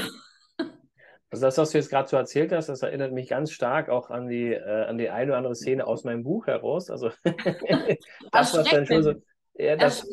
Also 1.31 1.45
das, 1.45 1.57
was 1.57 1.71
du 1.71 1.77
jetzt 1.77 1.89
gerade 1.89 2.09
so 2.09 2.17
erzählt 2.17 2.51
hast, 2.51 2.67
das 2.67 2.83
erinnert 2.83 3.13
mich 3.13 3.29
ganz 3.29 3.51
stark 3.51 3.89
auch 3.89 4.09
an 4.09 4.27
die, 4.27 4.51
äh, 4.51 4.85
an 4.85 4.97
die 4.97 5.09
eine 5.09 5.31
oder 5.31 5.37
andere 5.37 5.55
Szene 5.55 5.87
aus 5.87 6.03
meinem 6.03 6.23
Buch 6.23 6.45
heraus. 6.45 6.89
Also 6.89 7.09
das, 8.31 8.53
was 8.53 8.69
dann 8.69 8.85
schon 8.85 9.01
so, 9.01 9.13
ja, 9.55 9.77
das, 9.77 10.05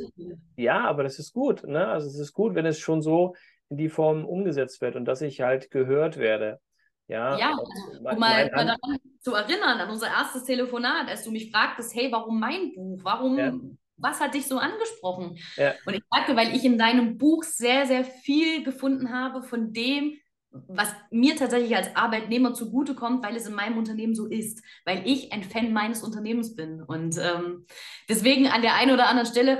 ja, 0.57 0.87
aber 0.87 1.03
das 1.03 1.19
ist 1.19 1.33
gut. 1.33 1.67
Ne? 1.67 1.89
Also 1.89 2.07
es 2.07 2.19
ist 2.19 2.33
gut, 2.33 2.55
wenn 2.55 2.67
es 2.67 2.79
schon 2.79 3.03
so 3.03 3.35
in 3.69 3.77
die 3.77 3.89
Form 3.89 4.25
umgesetzt 4.25 4.81
wird 4.81 4.97
und 4.97 5.05
dass 5.07 5.21
ich 5.21 5.41
halt 5.41 5.71
gehört 5.71 6.19
werde. 6.19 6.61
Ja, 7.09 7.39
ja 7.39 7.51
also, 7.51 7.99
um 7.99 8.19
mal, 8.19 8.51
mal 8.55 8.67
daran 8.67 8.99
zu 9.21 9.35
erinnern, 9.35 9.81
an 9.81 9.91
unser 9.91 10.09
erstes 10.09 10.45
Telefonat, 10.45 11.09
als 11.09 11.25
du 11.25 11.31
mich 11.31 11.51
fragtest, 11.51 11.95
hey, 11.95 12.13
warum 12.13 12.39
mein 12.39 12.75
Buch? 12.75 13.01
Warum, 13.03 13.39
ja. 13.39 13.55
was 13.97 14.21
hat 14.21 14.35
dich 14.35 14.47
so 14.47 14.59
angesprochen? 14.59 15.39
Ja. 15.57 15.75
Und 15.87 15.95
ich 15.95 16.03
sagte, 16.11 16.37
weil 16.37 16.55
ich 16.55 16.65
in 16.65 16.79
deinem 16.79 17.17
Buch 17.17 17.45
sehr, 17.45 17.87
sehr 17.87 18.05
viel 18.05 18.63
gefunden 18.63 19.11
habe 19.13 19.43
von 19.43 19.73
dem, 19.73 20.19
was 20.51 20.95
mir 21.11 21.37
tatsächlich 21.37 21.77
als 21.77 21.95
Arbeitnehmer 21.97 22.55
zugutekommt, 22.55 23.25
weil 23.25 23.37
es 23.37 23.47
in 23.47 23.55
meinem 23.55 23.79
Unternehmen 23.79 24.15
so 24.15 24.27
ist, 24.27 24.63
weil 24.85 25.03
ich 25.07 25.33
ein 25.33 25.43
Fan 25.43 25.73
meines 25.73 26.03
Unternehmens 26.03 26.55
bin. 26.55 26.83
Und 26.83 27.19
ähm, 27.19 27.67
deswegen 28.09 28.49
an 28.49 28.63
der 28.63 28.75
einen 28.75 28.93
oder 28.93 29.09
anderen 29.09 29.29
Stelle, 29.29 29.59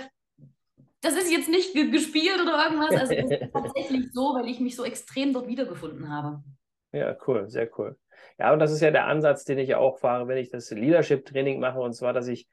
das 1.01 1.15
ist 1.15 1.31
jetzt 1.31 1.49
nicht 1.49 1.75
gespielt 1.75 2.41
oder 2.43 2.65
irgendwas, 2.65 2.91
also 2.91 3.13
es 3.13 3.31
ist 3.31 3.41
tatsächlich 3.53 4.13
so, 4.13 4.35
weil 4.35 4.49
ich 4.49 4.61
mich 4.61 4.77
so 4.77 4.85
extrem 4.85 5.33
dort 5.33 5.47
wiedergefunden 5.47 6.11
habe. 6.11 6.43
Ja, 6.99 7.17
cool, 7.27 7.49
sehr 7.49 7.69
cool. 7.79 7.97
Ja, 8.39 8.53
und 8.53 8.59
das 8.59 8.73
ist 8.73 8.81
ja 8.81 8.91
der 8.91 9.07
Ansatz, 9.07 9.45
den 9.45 9.59
ich 9.59 9.75
auch 9.75 9.99
fahre, 9.99 10.29
wenn 10.29 10.39
ich 10.39 10.51
das 10.51 10.71
Leadership-Training 10.71 11.61
mache, 11.61 11.81
und 11.81 11.93
zwar, 11.93 12.13
dass 12.13 12.29
ich 12.29 12.49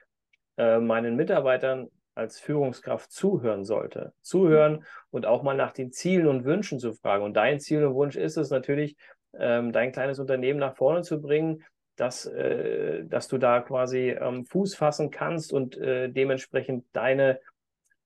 äh, 0.57 0.79
meinen 0.79 1.15
Mitarbeitern 1.15 1.89
als 2.15 2.39
Führungskraft 2.39 3.11
zuhören 3.11 3.65
sollte. 3.65 4.13
Zuhören 4.21 4.85
und 5.11 5.25
auch 5.25 5.43
mal 5.43 5.55
nach 5.55 5.73
den 5.73 5.91
Zielen 5.91 6.27
und 6.27 6.45
Wünschen 6.45 6.79
zu 6.79 6.93
fragen. 6.93 7.23
Und 7.23 7.33
dein 7.35 7.59
Ziel 7.59 7.83
und 7.85 7.93
Wunsch 7.93 8.15
ist 8.15 8.37
es 8.37 8.49
natürlich, 8.49 8.95
ähm, 9.37 9.73
dein 9.73 9.91
kleines 9.91 10.19
Unternehmen 10.19 10.59
nach 10.59 10.75
vorne 10.75 11.01
zu 11.01 11.21
bringen, 11.21 11.63
dass, 11.97 12.25
äh, 12.25 13.03
dass 13.05 13.27
du 13.27 13.37
da 13.37 13.59
quasi 13.61 14.09
ähm, 14.09 14.45
Fuß 14.45 14.75
fassen 14.75 15.11
kannst 15.11 15.51
und 15.51 15.77
äh, 15.77 16.09
dementsprechend 16.09 16.85
deine, 16.93 17.39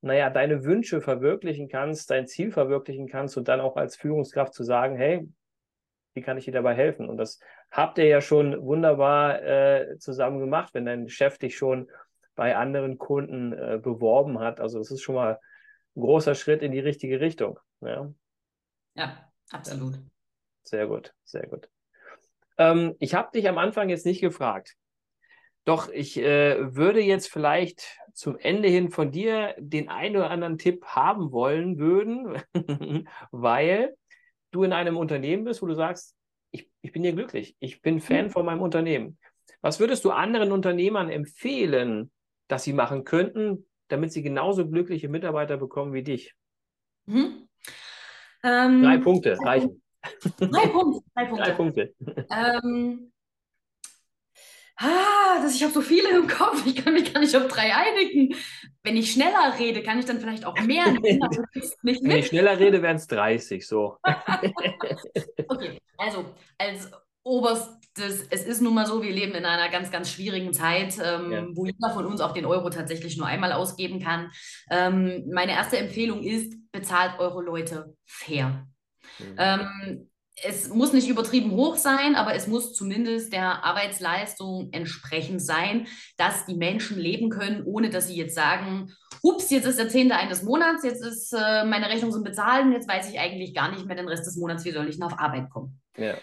naja, 0.02 0.30
deine 0.30 0.64
Wünsche 0.64 1.02
verwirklichen 1.02 1.68
kannst, 1.68 2.10
dein 2.10 2.28
Ziel 2.28 2.52
verwirklichen 2.52 3.08
kannst 3.08 3.38
und 3.38 3.48
dann 3.48 3.62
auch 3.62 3.76
als 3.76 3.96
Führungskraft 3.96 4.54
zu 4.54 4.64
sagen, 4.64 4.96
hey, 4.96 5.28
wie 6.14 6.22
kann 6.22 6.38
ich 6.38 6.46
dir 6.46 6.52
dabei 6.52 6.76
helfen? 6.76 7.10
Und 7.10 7.18
das 7.18 7.40
habt 7.72 7.98
ihr 7.98 8.06
ja 8.06 8.22
schon 8.22 8.62
wunderbar 8.64 9.42
äh, 9.44 9.98
zusammen 10.00 10.40
gemacht, 10.40 10.74
wenn 10.74 10.86
dein 10.86 11.10
Chef 11.10 11.38
dich 11.38 11.58
schon 11.58 11.90
bei 12.36 12.56
anderen 12.56 12.98
Kunden 12.98 13.54
äh, 13.54 13.80
beworben 13.82 14.40
hat. 14.40 14.60
Also 14.60 14.80
das 14.80 14.92
ist 14.92 15.02
schon 15.02 15.16
mal 15.16 15.40
ein 15.96 16.02
großer 16.02 16.36
Schritt 16.36 16.62
in 16.62 16.72
die 16.72 16.80
richtige 16.80 17.20
Richtung. 17.20 17.60
Ja, 17.82 18.12
ja 18.96 19.32
absolut. 19.52 20.00
Sehr 20.64 20.88
gut, 20.88 21.14
sehr 21.24 21.48
gut. 21.48 21.70
Ähm, 22.58 22.96
ich 23.00 23.14
habe 23.14 23.32
dich 23.34 23.48
am 23.50 23.58
Anfang 23.58 23.90
jetzt 23.90 24.06
nicht 24.06 24.22
gefragt. 24.22 24.76
Doch 25.66 25.90
ich 25.90 26.18
äh, 26.18 26.76
würde 26.76 27.02
jetzt 27.02 27.30
vielleicht 27.30 28.00
zum 28.14 28.38
Ende 28.38 28.70
hin 28.70 28.90
von 28.90 29.12
dir 29.12 29.56
den 29.58 29.90
einen 29.90 30.16
oder 30.16 30.30
anderen 30.30 30.58
Tipp 30.58 30.86
haben 30.86 31.32
wollen 31.32 31.78
würden, 31.78 32.42
weil 33.32 33.96
du 34.52 34.64
in 34.64 34.74
einem 34.74 34.98
Unternehmen 34.98 35.44
bist, 35.44 35.62
wo 35.62 35.68
du 35.68 35.76
sagst, 35.76 36.16
ich, 36.52 36.70
ich 36.82 36.92
bin 36.92 37.04
hier 37.04 37.14
glücklich, 37.14 37.56
ich 37.60 37.82
bin 37.82 38.00
Fan 38.00 38.26
mhm. 38.26 38.30
von 38.32 38.46
meinem 38.46 38.62
Unternehmen. 38.62 39.18
Was 39.62 39.80
würdest 39.80 40.06
du 40.06 40.12
anderen 40.12 40.52
Unternehmern 40.52 41.10
empfehlen, 41.10 42.12
das 42.48 42.64
sie 42.64 42.74
machen 42.74 43.04
könnten, 43.04 43.68
damit 43.88 44.12
sie 44.12 44.22
genauso 44.22 44.68
glückliche 44.68 45.10
Mitarbeiter 45.10 45.58
bekommen 45.58 45.94
wie 45.94 46.04
dich? 46.04 46.34
Mhm. 47.06 47.48
Ähm, 48.44 48.84
drei 48.84 48.98
Punkte 48.98 49.36
drei 49.36 49.46
reichen. 49.46 49.82
Drei 50.38 50.68
Punkte. 50.68 51.04
Drei 51.14 51.26
Punkte. 51.26 51.44
Drei 51.44 51.52
Punkte. 51.52 51.94
Ähm, 52.32 53.12
ah, 54.80 55.42
das, 55.42 55.56
ich 55.56 55.64
habe 55.64 55.74
so 55.74 55.82
viele 55.82 56.10
im 56.10 56.28
Kopf, 56.28 56.66
ich 56.66 56.76
kann 56.76 56.94
mich 56.94 57.14
gar 57.14 57.20
nicht 57.20 57.36
auf 57.36 57.48
drei 57.48 57.76
einigen. 57.76 58.36
Wenn 58.84 58.98
ich 58.98 59.12
schneller 59.12 59.56
rede, 59.60 59.84
kann 59.84 60.00
ich 60.00 60.06
dann 60.06 60.20
vielleicht 60.20 60.46
auch 60.46 60.60
mehr 60.62 60.92
nehmen. 60.92 61.22
Wenn 61.82 62.18
ich 62.18 62.28
schneller 62.28 62.58
rede, 62.58 62.82
wären 62.82 62.96
es 62.96 63.08
30, 63.08 63.68
so. 63.68 63.98
okay, 65.48 65.80
also 65.98 66.26
als 66.58 66.90
oberstes, 67.24 68.26
es 68.30 68.44
ist 68.46 68.62
nun 68.62 68.74
mal 68.74 68.86
so, 68.86 69.04
wir 69.04 69.12
leben 69.12 69.34
in 69.34 69.46
einer 69.46 69.70
ganz, 69.70 69.92
ganz 69.92 70.10
schwierigen 70.12 70.54
Zeit, 70.54 70.98
ähm, 71.04 71.32
ja. 71.32 71.46
wo 71.54 71.66
jeder 71.66 71.92
von 71.94 72.06
uns 72.06 72.22
auch 72.22 72.32
den 72.32 72.46
Euro 72.46 72.70
tatsächlich 72.70 73.18
nur 73.18 73.28
einmal 73.28 73.52
ausgeben 73.52 74.00
kann. 74.00 74.32
Ähm, 74.72 75.30
meine 75.32 75.52
erste 75.52 75.78
Empfehlung 75.78 76.24
ist, 76.24 76.56
bezahlt 76.72 77.20
eure 77.20 77.44
Leute 77.44 77.96
fair. 78.06 78.66
Mhm. 79.20 79.36
Ähm, 79.38 80.10
es 80.44 80.70
muss 80.70 80.94
nicht 80.94 81.10
übertrieben 81.10 81.52
hoch 81.52 81.76
sein, 81.76 82.16
aber 82.16 82.34
es 82.34 82.48
muss 82.48 82.74
zumindest 82.74 83.34
der 83.34 83.64
Arbeitsleistung 83.64 84.70
entsprechend 84.72 85.42
sein, 85.42 85.88
dass 86.18 86.46
die 86.46 86.56
Menschen 86.56 86.98
leben 86.98 87.30
können, 87.30 87.64
ohne 87.64 87.90
dass 87.90 88.08
sie 88.08 88.16
jetzt 88.16 88.36
sagen, 88.36 88.92
ups, 89.22 89.50
jetzt 89.50 89.66
ist 89.66 89.80
der 89.80 89.90
Zehnte 89.90 90.16
eines 90.16 90.44
Monats, 90.44 90.84
jetzt 90.84 91.04
ist 91.04 91.34
äh, 91.34 91.66
meine 91.66 91.90
Rechnung 91.90 92.12
so 92.12 92.24
bezahlt 92.24 92.66
und 92.66 92.72
jetzt 92.72 92.90
weiß 92.90 93.10
ich 93.10 93.20
eigentlich 93.20 93.54
gar 93.54 93.72
nicht 93.72 93.86
mehr 93.86 93.96
den 93.96 94.08
Rest 94.08 94.26
des 94.26 94.38
Monats, 94.38 94.66
wie 94.66 94.72
soll 94.72 94.88
ich 94.88 94.96
denn 94.96 95.04
auf 95.04 95.20
Arbeit 95.20 95.50
kommen. 95.50 95.80
Ja. 95.98 96.16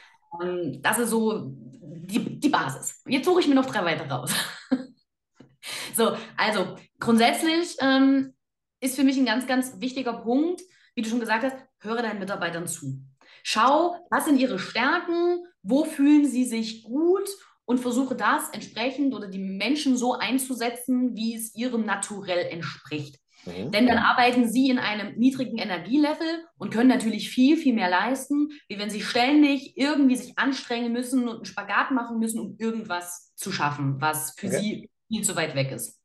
Ähm, 0.42 0.80
das 0.82 0.98
ist 0.98 1.10
so 1.10 1.52
die, 1.52 2.40
die 2.40 2.48
Basis. 2.48 3.02
Jetzt 3.06 3.26
suche 3.26 3.40
ich 3.40 3.48
mir 3.48 3.54
noch 3.54 3.66
drei 3.66 3.84
weitere 3.84 4.08
raus. 4.08 4.32
so, 5.94 6.16
also 6.36 6.76
grundsätzlich 6.98 7.76
ähm, 7.80 8.34
ist 8.80 8.96
für 8.96 9.04
mich 9.04 9.16
ein 9.16 9.26
ganz, 9.26 9.46
ganz 9.46 9.80
wichtiger 9.80 10.14
Punkt, 10.14 10.62
wie 10.94 11.02
du 11.02 11.08
schon 11.08 11.20
gesagt 11.20 11.44
hast, 11.44 11.56
höre 11.80 12.02
deinen 12.02 12.18
Mitarbeitern 12.18 12.66
zu. 12.66 13.02
Schau, 13.48 13.94
was 14.10 14.24
sind 14.24 14.40
ihre 14.40 14.58
Stärken, 14.58 15.38
wo 15.62 15.84
fühlen 15.84 16.26
sie 16.26 16.44
sich 16.44 16.82
gut 16.82 17.28
und 17.64 17.78
versuche 17.78 18.16
das 18.16 18.50
entsprechend 18.50 19.14
oder 19.14 19.28
die 19.28 19.38
Menschen 19.38 19.96
so 19.96 20.14
einzusetzen, 20.14 21.14
wie 21.14 21.36
es 21.36 21.54
ihrem 21.54 21.86
Naturell 21.86 22.46
entspricht. 22.46 23.20
Mhm. 23.44 23.70
Denn 23.70 23.86
dann 23.86 23.98
arbeiten 23.98 24.48
sie 24.48 24.68
in 24.68 24.80
einem 24.80 25.16
niedrigen 25.16 25.58
Energielevel 25.58 26.44
und 26.58 26.72
können 26.72 26.88
natürlich 26.88 27.30
viel, 27.30 27.56
viel 27.56 27.72
mehr 27.72 27.88
leisten, 27.88 28.48
wie 28.66 28.80
wenn 28.80 28.90
sie 28.90 29.00
ständig 29.00 29.76
irgendwie 29.76 30.16
sich 30.16 30.36
anstrengen 30.36 30.92
müssen 30.92 31.28
und 31.28 31.36
einen 31.36 31.44
Spagat 31.44 31.92
machen 31.92 32.18
müssen, 32.18 32.40
um 32.40 32.56
irgendwas 32.58 33.32
zu 33.36 33.52
schaffen, 33.52 34.00
was 34.00 34.32
für 34.36 34.48
okay. 34.48 34.58
sie 34.58 34.90
viel 35.06 35.22
zu 35.22 35.36
weit 35.36 35.54
weg 35.54 35.70
ist. 35.70 36.00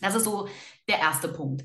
Das 0.00 0.14
ist 0.14 0.24
so 0.24 0.48
der 0.88 1.00
erste 1.00 1.28
Punkt. 1.28 1.64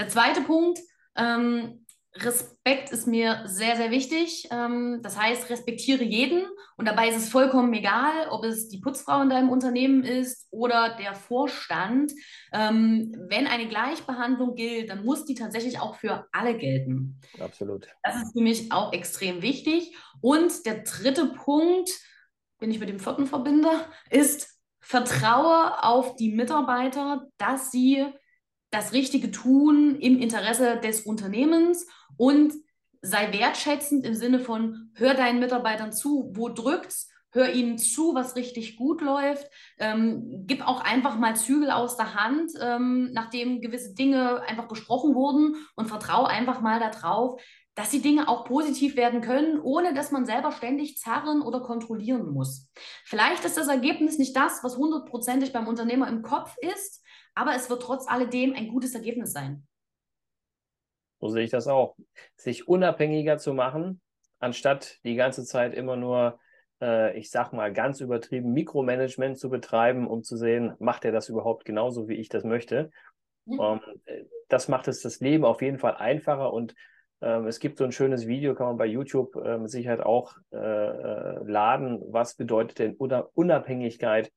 Der 0.00 0.08
zweite 0.08 0.40
Punkt, 0.40 0.80
ähm, 1.14 1.83
Respekt 2.16 2.92
ist 2.92 3.08
mir 3.08 3.42
sehr, 3.46 3.76
sehr 3.76 3.90
wichtig. 3.90 4.48
Ähm, 4.52 5.00
das 5.02 5.18
heißt, 5.20 5.50
respektiere 5.50 6.04
jeden 6.04 6.44
und 6.76 6.86
dabei 6.86 7.08
ist 7.08 7.16
es 7.16 7.28
vollkommen 7.28 7.72
egal, 7.74 8.28
ob 8.30 8.44
es 8.44 8.68
die 8.68 8.80
Putzfrau 8.80 9.22
in 9.22 9.30
deinem 9.30 9.50
Unternehmen 9.50 10.04
ist 10.04 10.46
oder 10.50 10.96
der 10.96 11.14
Vorstand. 11.14 12.12
Ähm, 12.52 13.14
wenn 13.28 13.48
eine 13.48 13.66
Gleichbehandlung 13.66 14.54
gilt, 14.54 14.90
dann 14.90 15.04
muss 15.04 15.24
die 15.24 15.34
tatsächlich 15.34 15.80
auch 15.80 15.96
für 15.96 16.26
alle 16.30 16.56
gelten. 16.56 17.20
Absolut. 17.40 17.88
Das 18.04 18.16
ist 18.16 18.32
für 18.32 18.42
mich 18.42 18.70
auch 18.70 18.92
extrem 18.92 19.42
wichtig. 19.42 19.96
Und 20.20 20.64
der 20.66 20.82
dritte 20.82 21.26
Punkt, 21.26 21.90
den 22.60 22.70
ich 22.70 22.78
mit 22.78 22.88
dem 22.88 23.00
vierten 23.00 23.26
verbinde, 23.26 23.70
ist, 24.10 24.56
vertraue 24.80 25.82
auf 25.82 26.14
die 26.14 26.32
Mitarbeiter, 26.32 27.26
dass 27.38 27.72
sie 27.72 28.06
das 28.74 28.92
Richtige 28.92 29.30
tun 29.30 29.96
im 30.00 30.18
Interesse 30.18 30.78
des 30.80 31.02
Unternehmens 31.02 31.86
und 32.16 32.52
sei 33.02 33.32
wertschätzend 33.32 34.04
im 34.06 34.14
Sinne 34.14 34.40
von, 34.40 34.90
hör 34.94 35.14
deinen 35.14 35.40
Mitarbeitern 35.40 35.92
zu, 35.92 36.30
wo 36.34 36.48
drückt's, 36.48 37.10
hör 37.34 37.52
ihnen 37.52 37.78
zu, 37.78 38.14
was 38.14 38.36
richtig 38.36 38.76
gut 38.76 39.02
läuft, 39.02 39.46
ähm, 39.78 40.44
gib 40.46 40.66
auch 40.66 40.80
einfach 40.80 41.18
mal 41.18 41.36
Zügel 41.36 41.70
aus 41.70 41.96
der 41.96 42.14
Hand, 42.14 42.52
ähm, 42.60 43.10
nachdem 43.12 43.60
gewisse 43.60 43.92
Dinge 43.94 44.40
einfach 44.42 44.68
besprochen 44.68 45.14
wurden 45.14 45.56
und 45.74 45.88
vertraue 45.88 46.28
einfach 46.28 46.60
mal 46.60 46.78
darauf, 46.78 47.40
dass 47.74 47.90
die 47.90 48.00
Dinge 48.00 48.28
auch 48.28 48.44
positiv 48.44 48.96
werden 48.96 49.20
können, 49.20 49.60
ohne 49.60 49.94
dass 49.94 50.12
man 50.12 50.26
selber 50.26 50.52
ständig 50.52 50.98
zerren 50.98 51.42
oder 51.42 51.60
kontrollieren 51.60 52.30
muss. 52.30 52.70
Vielleicht 53.04 53.44
ist 53.44 53.56
das 53.56 53.66
Ergebnis 53.66 54.16
nicht 54.16 54.36
das, 54.36 54.62
was 54.62 54.76
hundertprozentig 54.76 55.52
beim 55.52 55.66
Unternehmer 55.66 56.08
im 56.08 56.22
Kopf 56.22 56.56
ist, 56.60 57.02
aber 57.34 57.54
es 57.56 57.68
wird 57.68 57.82
trotz 57.82 58.06
alledem 58.06 58.54
ein 58.54 58.68
gutes 58.68 58.94
Ergebnis 58.94 59.32
sein. 59.32 59.66
So 61.24 61.30
sehe 61.30 61.44
ich 61.44 61.50
das 61.50 61.68
auch. 61.68 61.96
Sich 62.36 62.68
unabhängiger 62.68 63.38
zu 63.38 63.54
machen, 63.54 64.02
anstatt 64.40 64.98
die 65.04 65.14
ganze 65.14 65.42
Zeit 65.46 65.72
immer 65.72 65.96
nur, 65.96 66.38
äh, 66.82 67.18
ich 67.18 67.30
sag 67.30 67.54
mal, 67.54 67.72
ganz 67.72 68.02
übertrieben 68.02 68.52
Mikromanagement 68.52 69.38
zu 69.38 69.48
betreiben, 69.48 70.06
um 70.06 70.22
zu 70.22 70.36
sehen, 70.36 70.74
macht 70.80 71.06
er 71.06 71.12
das 71.12 71.30
überhaupt 71.30 71.64
genauso, 71.64 72.08
wie 72.08 72.16
ich 72.16 72.28
das 72.28 72.44
möchte. 72.44 72.90
Um, 73.46 73.80
ähm, 74.06 74.26
das 74.50 74.68
macht 74.68 74.86
es 74.86 75.00
das 75.00 75.20
Leben 75.20 75.46
auf 75.46 75.62
jeden 75.62 75.78
Fall 75.78 75.94
einfacher 75.94 76.52
und 76.52 76.74
ähm, 77.22 77.46
es 77.46 77.58
gibt 77.58 77.78
so 77.78 77.84
ein 77.84 77.92
schönes 77.92 78.26
Video, 78.26 78.54
kann 78.54 78.66
man 78.66 78.76
bei 78.76 78.84
YouTube 78.84 79.34
äh, 79.36 79.56
mit 79.56 79.70
Sicherheit 79.70 80.00
auch 80.00 80.36
äh, 80.52 80.58
äh, 80.58 81.42
laden. 81.42 82.02
Was 82.08 82.34
bedeutet 82.34 82.80
denn 82.80 82.96
Unabhängigkeit 82.96 84.30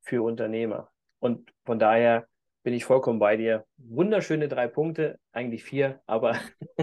für 0.00 0.24
Unternehmer? 0.24 0.90
Und 1.20 1.52
von 1.64 1.78
daher 1.78 2.26
bin 2.62 2.74
ich 2.74 2.84
vollkommen 2.84 3.18
bei 3.18 3.36
dir. 3.36 3.66
Wunderschöne 3.76 4.48
drei 4.48 4.68
Punkte, 4.68 5.18
eigentlich 5.32 5.64
vier, 5.64 6.00
aber. 6.06 6.34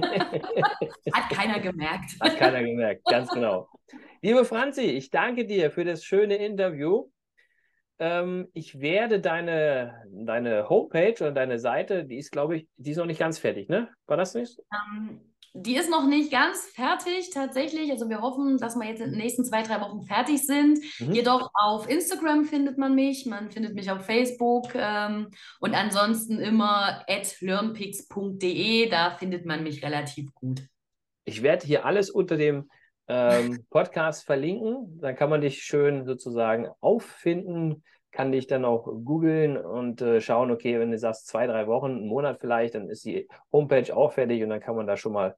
Hat 1.14 1.30
keiner 1.32 1.60
gemerkt. 1.60 2.20
Hat 2.20 2.38
keiner 2.38 2.64
gemerkt, 2.64 3.06
ganz 3.06 3.30
genau. 3.32 3.68
Liebe 4.22 4.46
Franzi, 4.46 4.82
ich 4.82 5.10
danke 5.10 5.46
dir 5.46 5.72
für 5.72 5.86
das 5.86 6.04
schöne 6.04 6.36
Interview. 6.36 7.10
Ähm, 8.00 8.48
ich 8.54 8.80
werde 8.80 9.20
deine, 9.20 10.04
deine 10.10 10.70
Homepage 10.70 11.16
oder 11.20 11.32
deine 11.32 11.60
Seite, 11.60 12.06
die 12.06 12.18
ist, 12.18 12.32
glaube 12.32 12.58
ich, 12.58 12.68
die 12.78 12.92
ist 12.92 12.98
noch 12.98 13.06
nicht 13.06 13.20
ganz 13.20 13.40
fertig, 13.40 13.70
ne? 13.70 13.90
War 14.06 14.18
das 14.18 14.36
nicht? 14.36 14.60
Um, 14.60 15.10
ähm, 15.10 15.29
die 15.54 15.76
ist 15.76 15.90
noch 15.90 16.08
nicht 16.08 16.32
ganz 16.32 16.66
fertig 16.74 17.32
tatsächlich. 17.32 17.92
Also 17.92 18.10
wir 18.10 18.22
hoffen, 18.22 18.58
dass 18.58 18.76
wir 18.76 18.88
jetzt 18.88 19.02
in 19.02 19.12
den 19.12 19.20
nächsten 19.20 19.44
zwei, 19.44 19.64
drei 19.64 19.82
Wochen 19.82 20.04
fertig 20.04 20.46
sind. 20.46 20.80
Mhm. 21.00 21.14
Jedoch 21.14 21.50
auf 21.54 21.90
Instagram 21.90 22.46
findet 22.46 22.78
man 22.78 22.96
mich, 22.96 23.26
man 23.26 23.52
findet 23.52 23.74
mich 23.74 23.90
auf 23.92 24.06
Facebook 24.06 24.70
ähm, 24.76 25.30
und 25.60 25.74
ansonsten 25.74 26.40
immer 26.40 27.04
at 27.08 27.42
learnpix.de, 27.42 28.90
da 28.90 29.12
findet 29.12 29.46
man 29.46 29.64
mich 29.64 29.84
relativ 29.84 30.34
gut. 30.34 30.62
Ich 31.26 31.44
werde 31.44 31.66
hier 31.66 31.86
alles 31.86 32.10
unter 32.10 32.38
dem 32.38 32.70
ähm, 33.08 33.66
Podcast 33.70 34.26
verlinken. 34.26 35.00
Dann 35.02 35.16
kann 35.16 35.30
man 35.30 35.42
dich 35.42 35.64
schön 35.64 36.06
sozusagen 36.06 36.68
auffinden, 36.80 37.84
kann 38.12 38.32
dich 38.32 38.48
dann 38.48 38.66
auch 38.66 38.86
googeln 38.86 39.58
und 39.58 40.02
äh, 40.02 40.20
schauen, 40.22 40.52
okay, 40.52 40.80
wenn 40.80 40.92
du 40.92 40.98
sagst 40.98 41.28
zwei, 41.28 41.48
drei 41.48 41.68
Wochen, 41.68 41.92
einen 41.92 42.08
Monat 42.08 42.40
vielleicht, 42.40 42.76
dann 42.76 42.90
ist 42.90 43.06
die 43.06 43.28
Homepage 43.52 43.96
auch 43.96 44.14
fertig 44.14 44.42
und 44.44 44.50
dann 44.50 44.60
kann 44.60 44.76
man 44.76 44.88
da 44.88 44.98
schon 44.98 45.14
mal 45.14 45.36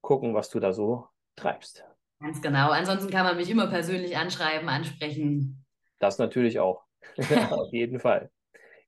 gucken, 0.00 0.34
was 0.34 0.50
du 0.50 0.60
da 0.60 0.72
so 0.72 1.06
treibst. 1.36 1.84
Ganz 2.20 2.40
genau. 2.40 2.70
Ansonsten 2.70 3.10
kann 3.10 3.24
man 3.24 3.36
mich 3.36 3.50
immer 3.50 3.66
persönlich 3.66 4.16
anschreiben, 4.16 4.68
ansprechen. 4.68 5.64
Das 5.98 6.18
natürlich 6.18 6.60
auch. 6.60 6.82
Auf 7.50 7.72
jeden 7.72 7.98
Fall. 7.98 8.30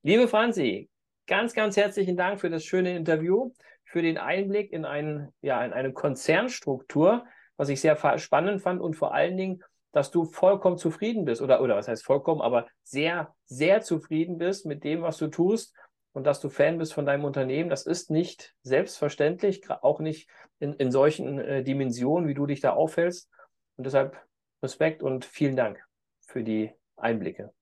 Liebe 0.02 0.28
Franzi, 0.28 0.90
ganz, 1.26 1.54
ganz 1.54 1.76
herzlichen 1.76 2.16
Dank 2.16 2.40
für 2.40 2.50
das 2.50 2.64
schöne 2.64 2.94
Interview, 2.94 3.52
für 3.84 4.02
den 4.02 4.18
Einblick 4.18 4.72
in, 4.72 4.84
ein, 4.84 5.32
ja, 5.40 5.64
in 5.64 5.72
eine 5.72 5.92
Konzernstruktur, 5.92 7.24
was 7.56 7.68
ich 7.68 7.80
sehr 7.80 7.96
spannend 8.18 8.62
fand 8.62 8.80
und 8.80 8.94
vor 8.94 9.14
allen 9.14 9.37
Dingen, 9.37 9.62
dass 9.94 10.11
du 10.11 10.24
vollkommen 10.24 10.76
zufrieden 10.76 11.24
bist 11.24 11.40
oder, 11.40 11.61
oder 11.61 11.76
was 11.76 11.88
heißt 11.88 12.04
vollkommen, 12.04 12.40
aber 12.40 12.66
sehr, 12.83 13.35
sehr 13.44 13.80
zufrieden 13.80 14.38
bist 14.38 14.66
mit 14.66 14.83
dem, 14.83 15.02
was 15.02 15.18
du 15.18 15.28
tust 15.28 15.74
und 16.12 16.24
dass 16.24 16.40
du 16.40 16.48
Fan 16.48 16.78
bist 16.78 16.92
von 16.92 17.07
deinem 17.07 17.24
Unternehmen. 17.24 17.70
Das 17.70 17.87
ist 17.87 18.11
nicht 18.11 18.54
selbstverständlich, 18.62 19.70
auch 19.70 20.00
nicht 20.00 20.28
in, 20.59 20.74
in 20.74 20.90
solchen 20.90 21.38
äh, 21.38 21.62
Dimensionen, 21.62 22.28
wie 22.28 22.35
du 22.35 22.46
dich 22.46 22.61
da 22.61 22.72
aufhältst. 22.72 23.30
Und 23.76 23.85
deshalb 23.85 24.16
Respekt 24.62 25.02
und 25.02 25.24
vielen 25.24 25.57
Dank 25.57 25.85
für 26.26 26.42
die 26.42 26.72
Einblicke. 26.96 27.52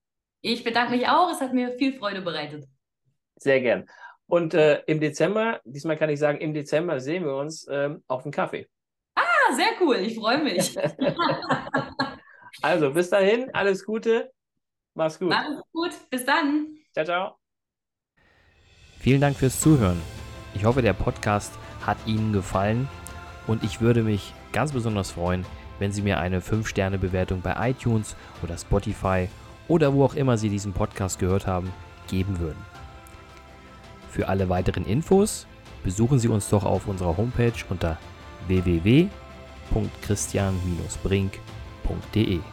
Ich 0.41 0.63
bedanke 0.63 0.93
mich 0.93 1.07
auch. 1.07 1.31
Es 1.31 1.39
hat 1.39 1.53
mir 1.53 1.73
viel 1.77 1.97
Freude 1.97 2.21
bereitet. 2.21 2.65
Sehr 3.35 3.61
gern. 3.61 3.87
Und 4.25 4.53
äh, 4.55 4.81
im 4.87 4.99
Dezember, 4.99 5.61
diesmal 5.65 5.97
kann 5.97 6.09
ich 6.09 6.19
sagen, 6.19 6.39
im 6.39 6.53
Dezember 6.53 6.99
sehen 6.99 7.25
wir 7.25 7.35
uns 7.35 7.67
äh, 7.67 7.89
auf 8.07 8.23
dem 8.23 8.31
Kaffee. 8.31 8.67
Ah, 9.15 9.53
sehr 9.55 9.71
cool. 9.81 9.97
Ich 9.97 10.15
freue 10.15 10.43
mich. 10.43 10.75
Also, 12.63 12.91
bis 12.91 13.09
dahin, 13.09 13.53
alles 13.53 13.85
Gute. 13.85 14.31
Mach's 14.95 15.19
gut. 15.19 15.29
Mach's 15.29 15.61
gut. 15.73 15.91
Bis 16.09 16.25
dann. 16.25 16.77
Ciao, 16.93 17.05
ciao. 17.05 17.35
Vielen 18.99 19.19
Dank 19.19 19.35
fürs 19.35 19.59
Zuhören. 19.59 20.01
Ich 20.55 20.63
hoffe, 20.63 20.81
der 20.81 20.93
Podcast 20.93 21.51
hat 21.85 21.97
Ihnen 22.05 22.31
gefallen 22.31 22.87
und 23.47 23.65
ich 23.65 23.81
würde 23.81 24.01
mich 24.01 24.33
ganz 24.53 24.71
besonders 24.71 25.11
freuen, 25.11 25.45
wenn 25.79 25.91
Sie 25.91 26.01
mir 26.01 26.19
eine 26.19 26.39
5-Sterne-Bewertung 26.39 27.41
bei 27.41 27.71
iTunes 27.71 28.15
oder 28.41 28.57
Spotify 28.57 29.27
oder 29.67 29.93
wo 29.93 30.05
auch 30.05 30.15
immer 30.15 30.37
Sie 30.37 30.47
diesen 30.47 30.71
Podcast 30.71 31.19
gehört 31.19 31.45
haben, 31.45 31.73
geben 32.07 32.39
würden. 32.39 32.65
Für 34.09 34.29
alle 34.29 34.47
weiteren 34.47 34.85
Infos 34.85 35.47
besuchen 35.83 36.17
Sie 36.17 36.29
uns 36.29 36.49
doch 36.49 36.63
auf 36.63 36.87
unserer 36.87 37.17
Homepage 37.17 37.51
unter 37.69 37.97
www.christian-brink.com 38.47 41.41
christian-brink.de 41.83 42.52